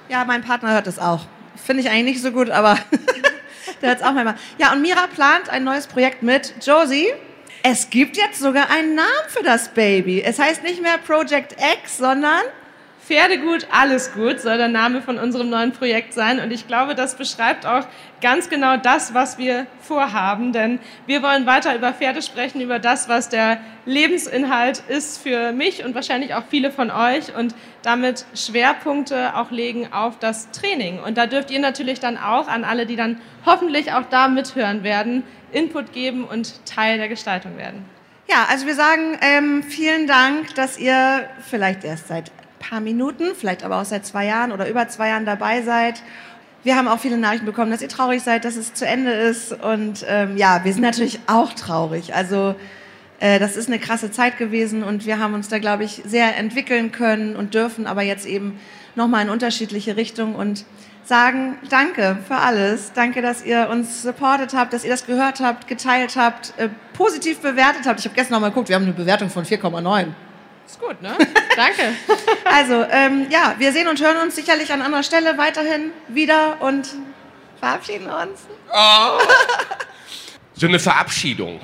Ja, 0.09 0.25
mein 0.25 0.43
Partner 0.43 0.73
hört 0.73 0.87
es 0.87 0.99
auch. 0.99 1.27
Finde 1.65 1.83
ich 1.83 1.91
eigentlich 1.91 2.17
nicht 2.17 2.23
so 2.23 2.33
gut, 2.33 2.51
aber 2.51 2.79
der 3.83 3.91
hört 3.91 4.01
es 4.01 4.07
auch 4.07 4.13
manchmal. 4.13 4.37
Ja, 4.59 4.73
und 4.73 4.83
Mira 4.83 5.07
plant 5.07 5.49
ein 5.49 5.65
neues 5.65 5.87
Projekt 5.87 6.23
mit 6.23 6.55
Josie. 6.65 7.09
Es 7.63 7.91
gibt 7.91 8.17
jetzt 8.17 8.41
sogar 8.41 8.71
einen 8.71 8.95
Namen 8.95 9.29
für 9.29 9.43
das 9.43 9.69
Baby. 9.69 10.23
Es 10.23 10.39
heißt 10.39 10.63
nicht 10.63 10.81
mehr 10.81 10.99
Project 10.99 11.57
X, 11.83 11.99
sondern 11.99 12.41
Pferdegut, 13.11 13.67
alles 13.73 14.13
gut 14.13 14.39
soll 14.39 14.57
der 14.57 14.69
Name 14.69 15.03
von 15.03 15.19
unserem 15.19 15.51
neuen 15.51 15.73
Projekt 15.73 16.15
sein. 16.15 16.39
Und 16.39 16.53
ich 16.53 16.69
glaube, 16.69 16.95
das 16.95 17.17
beschreibt 17.17 17.67
auch 17.67 17.85
ganz 18.21 18.49
genau 18.49 18.77
das, 18.77 19.15
was 19.15 19.37
wir 19.37 19.67
vorhaben. 19.81 20.53
Denn 20.53 20.79
wir 21.07 21.21
wollen 21.21 21.45
weiter 21.45 21.75
über 21.75 21.93
Pferde 21.93 22.23
sprechen, 22.23 22.61
über 22.61 22.79
das, 22.79 23.09
was 23.09 23.29
der 23.29 23.61
Lebensinhalt 23.85 24.85
ist 24.87 25.21
für 25.21 25.51
mich 25.51 25.85
und 25.85 25.97
wahrscheinlich 25.97 26.35
auch 26.35 26.45
viele 26.49 26.71
von 26.71 26.93
euch. 26.93 27.35
Und 27.35 27.53
damit 27.83 28.27
Schwerpunkte 28.33 29.35
auch 29.35 29.51
legen 29.51 29.93
auf 29.93 30.21
das 30.21 30.53
Training. 30.53 31.01
Und 31.01 31.19
da 31.19 31.27
dürft 31.27 31.51
ihr 31.51 31.59
natürlich 31.59 31.99
dann 31.99 32.17
auch 32.17 32.47
an 32.47 32.63
alle, 32.63 32.87
die 32.87 32.95
dann 32.95 33.21
hoffentlich 33.45 33.93
auch 33.93 34.05
da 34.09 34.29
mithören 34.29 34.85
werden, 34.85 35.25
Input 35.51 35.93
geben 35.93 36.27
und 36.27 36.65
Teil 36.65 36.99
der 36.99 37.09
Gestaltung 37.09 37.57
werden. 37.57 37.85
Ja, 38.31 38.47
also 38.49 38.69
wir 38.69 38.77
sagen 38.77 39.19
ähm, 39.21 39.65
vielen 39.65 40.07
Dank, 40.07 40.55
dass 40.55 40.79
ihr 40.79 41.29
vielleicht 41.49 41.83
erst 41.83 42.07
seit 42.07 42.31
paar 42.61 42.81
Minuten, 42.81 43.35
vielleicht 43.35 43.65
aber 43.65 43.81
auch 43.81 43.85
seit 43.85 44.07
zwei 44.07 44.27
Jahren 44.27 44.53
oder 44.53 44.69
über 44.69 44.87
zwei 44.87 45.09
Jahren 45.09 45.27
dabei 45.27 45.63
seid. 45.63 46.03
Wir 46.63 46.77
haben 46.77 46.87
auch 46.87 47.01
viele 47.01 47.17
Nachrichten 47.17 47.47
bekommen, 47.47 47.71
dass 47.73 47.83
ihr 47.83 47.89
traurig 47.89 48.23
seid, 48.23 48.45
dass 48.45 48.55
es 48.55 48.75
zu 48.75 48.87
Ende 48.87 49.11
ist. 49.11 49.53
Und 49.53 50.05
ähm, 50.09 50.37
ja, 50.37 50.61
wir 50.63 50.73
sind 50.73 50.83
natürlich 50.83 51.19
auch 51.27 51.53
traurig. 51.55 52.15
Also 52.15 52.55
äh, 53.19 53.39
das 53.39 53.57
ist 53.57 53.69
eine 53.69 53.79
krasse 53.79 54.11
Zeit 54.11 54.39
gewesen 54.39 54.83
und 54.83 55.07
wir 55.07 55.19
haben 55.19 55.35
uns 55.35 55.49
da, 55.49 55.59
glaube 55.59 55.85
ich, 55.85 56.03
sehr 56.05 56.37
entwickeln 56.37 56.93
können 56.93 57.35
und 57.35 57.55
dürfen 57.55 57.87
aber 57.87 58.03
jetzt 58.03 58.27
eben 58.27 58.61
nochmal 58.95 59.25
in 59.25 59.31
unterschiedliche 59.31 59.97
Richtungen 59.97 60.35
und 60.35 60.65
sagen 61.05 61.57
Danke 61.71 62.19
für 62.29 62.37
alles. 62.37 62.93
Danke, 62.93 63.23
dass 63.23 63.45
ihr 63.45 63.69
uns 63.71 64.03
supportet 64.03 64.55
habt, 64.55 64.73
dass 64.73 64.85
ihr 64.85 64.91
das 64.91 65.07
gehört 65.07 65.41
habt, 65.41 65.67
geteilt 65.67 66.17
habt, 66.17 66.55
äh, 66.59 66.69
positiv 66.93 67.41
bewertet 67.41 67.87
habt. 67.87 68.01
Ich 68.01 68.07
habe 68.07 68.15
gestern 68.15 68.35
nochmal 68.35 68.51
geguckt, 68.51 68.69
wir 68.69 68.77
haben 68.77 68.85
eine 68.85 68.93
Bewertung 68.93 69.31
von 69.31 69.45
4,9. 69.45 70.09
Ist 70.71 70.79
gut, 70.79 71.03
ne? 71.03 71.19
Danke. 71.57 71.97
Also, 72.45 72.87
ähm, 72.93 73.27
ja, 73.29 73.57
wir 73.59 73.73
sehen 73.73 73.89
und 73.89 74.01
hören 74.01 74.19
uns 74.19 74.37
sicherlich 74.37 74.73
an 74.73 74.83
anderer 74.83 75.03
Stelle 75.03 75.37
weiterhin 75.37 75.91
wieder 76.07 76.63
und 76.63 76.87
verabschieden 77.59 78.07
uns. 78.07 78.47
Oh. 78.73 79.19
so 80.55 80.69
eine 80.69 80.79
Verabschiedung 80.79 81.59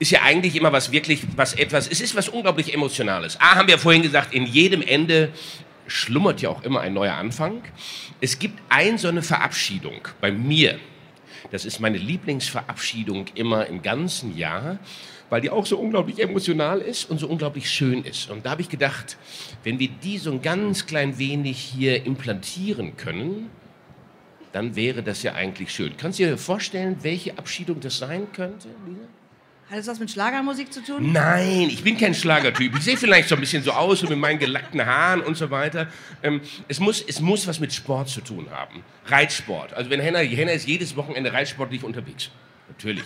ist 0.00 0.10
ja 0.10 0.22
eigentlich 0.22 0.56
immer 0.56 0.72
was 0.72 0.90
wirklich, 0.90 1.22
was 1.36 1.54
etwas, 1.54 1.86
es 1.86 2.00
ist 2.00 2.16
was 2.16 2.28
unglaublich 2.28 2.74
Emotionales. 2.74 3.40
A, 3.40 3.54
haben 3.54 3.68
wir 3.68 3.78
vorhin 3.78 4.02
gesagt, 4.02 4.34
in 4.34 4.44
jedem 4.46 4.82
Ende 4.82 5.32
schlummert 5.86 6.42
ja 6.42 6.48
auch 6.48 6.64
immer 6.64 6.80
ein 6.80 6.94
neuer 6.94 7.14
Anfang. 7.14 7.62
Es 8.20 8.40
gibt 8.40 8.58
ein 8.68 8.98
so 8.98 9.06
eine 9.06 9.22
Verabschiedung 9.22 10.08
bei 10.20 10.32
mir. 10.32 10.80
Das 11.52 11.64
ist 11.64 11.78
meine 11.78 11.98
Lieblingsverabschiedung 11.98 13.26
immer 13.36 13.66
im 13.66 13.82
ganzen 13.82 14.36
Jahr 14.36 14.80
weil 15.32 15.40
die 15.40 15.48
auch 15.48 15.64
so 15.64 15.78
unglaublich 15.78 16.22
emotional 16.22 16.82
ist 16.82 17.08
und 17.08 17.18
so 17.18 17.26
unglaublich 17.26 17.70
schön 17.70 18.04
ist. 18.04 18.28
Und 18.28 18.44
da 18.44 18.50
habe 18.50 18.60
ich 18.60 18.68
gedacht, 18.68 19.16
wenn 19.64 19.78
wir 19.78 19.88
die 19.88 20.18
so 20.18 20.30
ein 20.30 20.42
ganz 20.42 20.84
klein 20.84 21.16
wenig 21.16 21.58
hier 21.58 22.04
implantieren 22.04 22.98
können, 22.98 23.48
dann 24.52 24.76
wäre 24.76 25.02
das 25.02 25.22
ja 25.22 25.32
eigentlich 25.32 25.72
schön. 25.72 25.96
Kannst 25.96 26.18
du 26.18 26.24
dir 26.24 26.36
vorstellen, 26.36 26.98
welche 27.00 27.38
Abschiedung 27.38 27.80
das 27.80 27.96
sein 27.96 28.26
könnte, 28.34 28.68
Lisa? 28.86 29.08
Hat 29.70 29.78
das 29.78 29.86
was 29.86 30.00
mit 30.00 30.10
Schlagermusik 30.10 30.70
zu 30.70 30.84
tun? 30.84 31.12
Nein, 31.12 31.70
ich 31.70 31.82
bin 31.82 31.96
kein 31.96 32.12
Schlagertyp. 32.12 32.76
Ich 32.76 32.82
sehe 32.82 32.98
vielleicht 32.98 33.30
so 33.30 33.34
ein 33.34 33.40
bisschen 33.40 33.62
so 33.62 33.70
aus, 33.70 34.00
so 34.00 34.08
mit 34.08 34.18
meinen 34.18 34.38
gelackten 34.38 34.84
Haaren 34.84 35.22
und 35.22 35.38
so 35.38 35.50
weiter. 35.50 35.88
Ähm, 36.22 36.42
es, 36.68 36.78
muss, 36.78 37.00
es 37.00 37.22
muss 37.22 37.46
was 37.46 37.58
mit 37.58 37.72
Sport 37.72 38.10
zu 38.10 38.20
tun 38.20 38.48
haben. 38.50 38.84
Reitsport. 39.06 39.72
Also 39.72 39.88
wenn 39.88 40.00
Henna, 40.00 40.18
Henna 40.18 40.52
ist 40.52 40.68
jedes 40.68 40.94
Wochenende 40.94 41.32
reitsportlich 41.32 41.84
unterwegs. 41.84 42.28
Natürlich. 42.68 43.04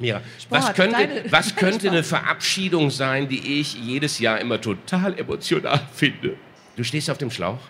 Mira, 0.00 0.22
Sport, 0.40 0.62
was 0.62 0.74
könnte, 0.74 1.24
was 1.30 1.56
könnte 1.56 1.90
eine 1.90 2.02
Verabschiedung 2.02 2.90
sein, 2.90 3.28
die 3.28 3.60
ich 3.60 3.74
jedes 3.74 4.18
Jahr 4.18 4.40
immer 4.40 4.58
total 4.58 5.18
emotional 5.18 5.80
finde? 5.92 6.36
Du 6.76 6.82
stehst 6.82 7.10
auf 7.10 7.18
dem 7.18 7.30
Schlauch? 7.30 7.60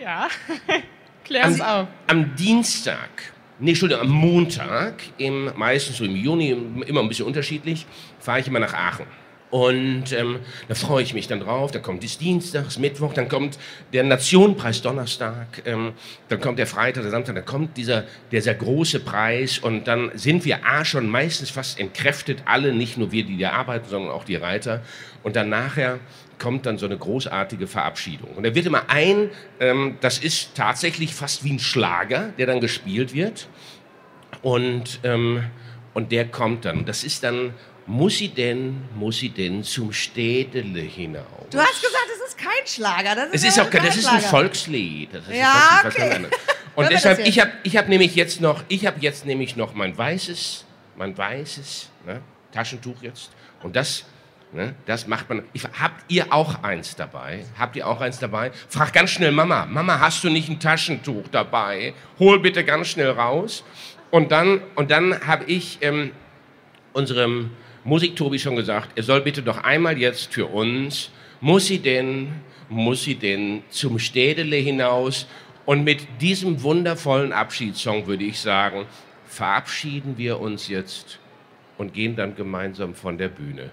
Ja, 0.00 0.28
klär's 1.24 1.60
am, 1.60 1.82
auf. 1.82 1.88
Am 2.06 2.34
Dienstag, 2.34 3.34
nee, 3.58 3.72
Entschuldigung, 3.72 4.04
am 4.04 4.10
Montag, 4.10 5.02
im, 5.18 5.52
meistens 5.54 5.98
so 5.98 6.04
im 6.04 6.16
Juni, 6.16 6.56
immer 6.86 7.00
ein 7.00 7.08
bisschen 7.08 7.26
unterschiedlich, 7.26 7.84
fahre 8.20 8.40
ich 8.40 8.48
immer 8.48 8.60
nach 8.60 8.72
Aachen. 8.72 9.06
Und 9.54 10.10
ähm, 10.10 10.40
da 10.66 10.74
freue 10.74 11.04
ich 11.04 11.14
mich 11.14 11.28
dann 11.28 11.38
drauf. 11.38 11.70
Dann 11.70 11.80
kommt 11.80 12.02
es 12.02 12.18
Dienstags, 12.18 12.76
Mittwoch, 12.76 13.12
dann 13.12 13.28
kommt 13.28 13.56
der 13.92 14.02
Nationenpreis 14.02 14.82
Donnerstag, 14.82 15.62
ähm, 15.64 15.92
dann 16.28 16.40
kommt 16.40 16.58
der 16.58 16.66
Freitag, 16.66 17.04
der 17.04 17.12
Samstag, 17.12 17.36
dann 17.36 17.44
kommt 17.44 17.76
dieser, 17.76 18.02
dieser 18.32 18.52
große 18.54 18.98
Preis 18.98 19.60
und 19.60 19.86
dann 19.86 20.10
sind 20.14 20.44
wir 20.44 20.66
A 20.66 20.84
schon 20.84 21.08
meistens 21.08 21.50
fast 21.50 21.78
entkräftet, 21.78 22.42
alle, 22.46 22.74
nicht 22.74 22.98
nur 22.98 23.12
wir, 23.12 23.22
die 23.22 23.38
da 23.38 23.52
arbeiten, 23.52 23.88
sondern 23.88 24.10
auch 24.10 24.24
die 24.24 24.34
Reiter. 24.34 24.82
Und 25.22 25.36
dann 25.36 25.50
nachher 25.50 26.00
kommt 26.40 26.66
dann 26.66 26.76
so 26.76 26.86
eine 26.86 26.98
großartige 26.98 27.68
Verabschiedung. 27.68 28.30
Und 28.34 28.44
da 28.44 28.56
wird 28.56 28.66
immer 28.66 28.90
ein, 28.90 29.30
ähm, 29.60 29.98
das 30.00 30.18
ist 30.18 30.56
tatsächlich 30.56 31.14
fast 31.14 31.44
wie 31.44 31.52
ein 31.52 31.60
Schlager, 31.60 32.32
der 32.38 32.48
dann 32.48 32.58
gespielt 32.58 33.14
wird. 33.14 33.46
Und, 34.42 34.98
ähm, 35.04 35.44
und 35.92 36.10
der 36.10 36.24
kommt 36.24 36.64
dann. 36.64 36.84
Das 36.86 37.04
ist 37.04 37.22
dann 37.22 37.54
muss 37.86 38.18
sie 38.18 38.28
denn, 38.28 38.82
muss 38.94 39.18
sie 39.18 39.28
denn 39.28 39.62
zum 39.62 39.92
Städele 39.92 40.80
hinaus? 40.80 41.24
Du 41.50 41.58
hast 41.58 41.82
gesagt, 41.82 42.06
es 42.14 42.28
ist 42.28 42.38
kein 42.38 42.66
Schlager. 42.66 43.14
Das 43.14 43.26
ist, 43.26 43.44
es 43.44 43.56
ist 43.56 43.60
auch, 43.60 43.70
das 43.70 43.96
ist 43.96 44.06
ein 44.06 44.20
Volkslied. 44.20 45.12
Das 45.12 45.28
ist 45.28 45.36
ja, 45.36 45.82
okay. 45.84 46.26
Und 46.74 46.90
deshalb, 46.90 47.20
ich 47.20 47.38
habe 47.38 47.52
ich 47.62 47.76
hab 47.76 47.88
nämlich 47.88 48.14
jetzt 48.16 48.40
noch, 48.40 48.64
ich 48.68 48.86
habe 48.86 48.96
jetzt 49.00 49.26
nämlich 49.26 49.54
noch 49.54 49.74
mein 49.74 49.96
weißes, 49.96 50.64
mein 50.96 51.16
weißes 51.16 51.90
ne, 52.06 52.20
Taschentuch 52.52 53.00
jetzt. 53.02 53.30
Und 53.62 53.76
das, 53.76 54.04
ne, 54.52 54.74
das 54.86 55.06
macht 55.06 55.28
man. 55.28 55.44
Ich, 55.52 55.64
habt 55.64 56.10
ihr 56.10 56.32
auch 56.32 56.62
eins 56.64 56.96
dabei? 56.96 57.44
Habt 57.56 57.76
ihr 57.76 57.86
auch 57.86 58.00
eins 58.00 58.18
dabei? 58.18 58.50
Frag 58.68 58.92
ganz 58.92 59.10
schnell 59.10 59.30
Mama. 59.30 59.66
Mama, 59.66 60.00
hast 60.00 60.24
du 60.24 60.30
nicht 60.30 60.48
ein 60.48 60.58
Taschentuch 60.58 61.28
dabei? 61.30 61.94
Hol 62.18 62.40
bitte 62.40 62.64
ganz 62.64 62.88
schnell 62.88 63.10
raus. 63.10 63.62
Und 64.10 64.32
dann, 64.32 64.62
und 64.74 64.90
dann 64.90 65.26
habe 65.26 65.44
ich 65.44 65.78
ähm, 65.80 66.12
unserem 66.92 67.50
Musik 67.86 68.16
Tobi 68.16 68.38
schon 68.38 68.56
gesagt, 68.56 68.92
er 68.94 69.02
soll 69.02 69.20
bitte 69.20 69.42
doch 69.42 69.58
einmal 69.58 69.98
jetzt 69.98 70.32
für 70.32 70.46
uns, 70.46 71.10
muss 71.42 71.66
sie 71.66 71.80
denn, 71.80 72.32
muss 72.70 73.04
sie 73.04 73.14
denn 73.14 73.62
zum 73.68 73.98
Städele 73.98 74.56
hinaus? 74.56 75.26
Und 75.66 75.84
mit 75.84 76.06
diesem 76.22 76.62
wundervollen 76.62 77.32
Abschiedssong 77.32 78.06
würde 78.06 78.24
ich 78.24 78.40
sagen, 78.40 78.86
verabschieden 79.26 80.16
wir 80.16 80.40
uns 80.40 80.68
jetzt 80.68 81.18
und 81.76 81.92
gehen 81.92 82.16
dann 82.16 82.34
gemeinsam 82.34 82.94
von 82.94 83.18
der 83.18 83.28
Bühne. 83.28 83.70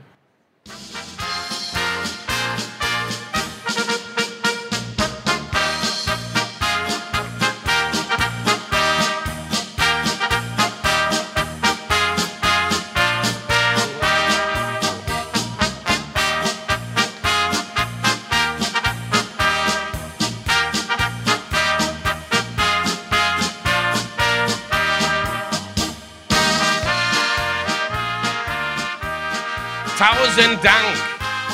Tausend 30.22 30.64
Dank, 30.64 30.98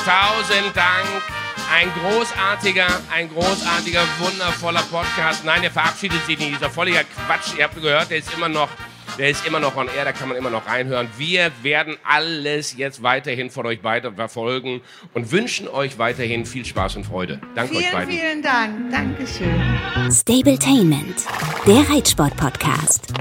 tausend 0.04 0.76
Dank. 0.76 1.06
Ein 1.74 1.90
großartiger, 2.02 2.86
ein 3.10 3.30
großartiger, 3.30 4.02
wundervoller 4.18 4.82
Podcast. 4.82 5.42
Nein, 5.46 5.62
der 5.62 5.70
verabschiedet 5.70 6.24
sich 6.26 6.38
nicht. 6.38 6.56
Dieser 6.56 6.68
völliger 6.68 7.02
Quatsch. 7.04 7.56
Ihr 7.56 7.64
habt 7.64 7.76
gehört, 7.76 8.10
der 8.10 8.18
ist 8.18 8.32
immer 8.34 8.50
noch, 8.50 8.68
der 9.18 9.30
ist 9.30 9.46
immer 9.46 9.58
noch 9.58 9.74
on 9.74 9.88
air. 9.88 10.04
Da 10.04 10.12
kann 10.12 10.28
man 10.28 10.36
immer 10.36 10.50
noch 10.50 10.66
reinhören. 10.66 11.08
Wir 11.16 11.50
werden 11.62 11.96
alles 12.04 12.76
jetzt 12.76 13.02
weiterhin 13.02 13.48
von 13.48 13.64
euch 13.64 13.82
weiter 13.84 14.12
verfolgen 14.12 14.82
und 15.14 15.32
wünschen 15.32 15.66
euch 15.66 15.98
weiterhin 15.98 16.44
viel 16.44 16.66
Spaß 16.66 16.96
und 16.96 17.04
Freude. 17.04 17.40
Danke 17.54 17.72
vielen, 17.72 17.84
euch 17.86 17.92
beiden. 17.92 18.14
Vielen 18.14 18.42
Dank. 18.42 18.90
Dankeschön. 18.90 20.12
Stabletainment, 20.12 21.24
der 21.66 21.88
Reitsport-Podcast 21.88 23.14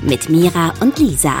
mit 0.00 0.28
Mira 0.28 0.72
und 0.78 0.96
Lisa. 1.00 1.40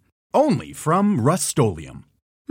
Only 0.33 0.71
from 0.71 1.19
Rust 1.19 1.49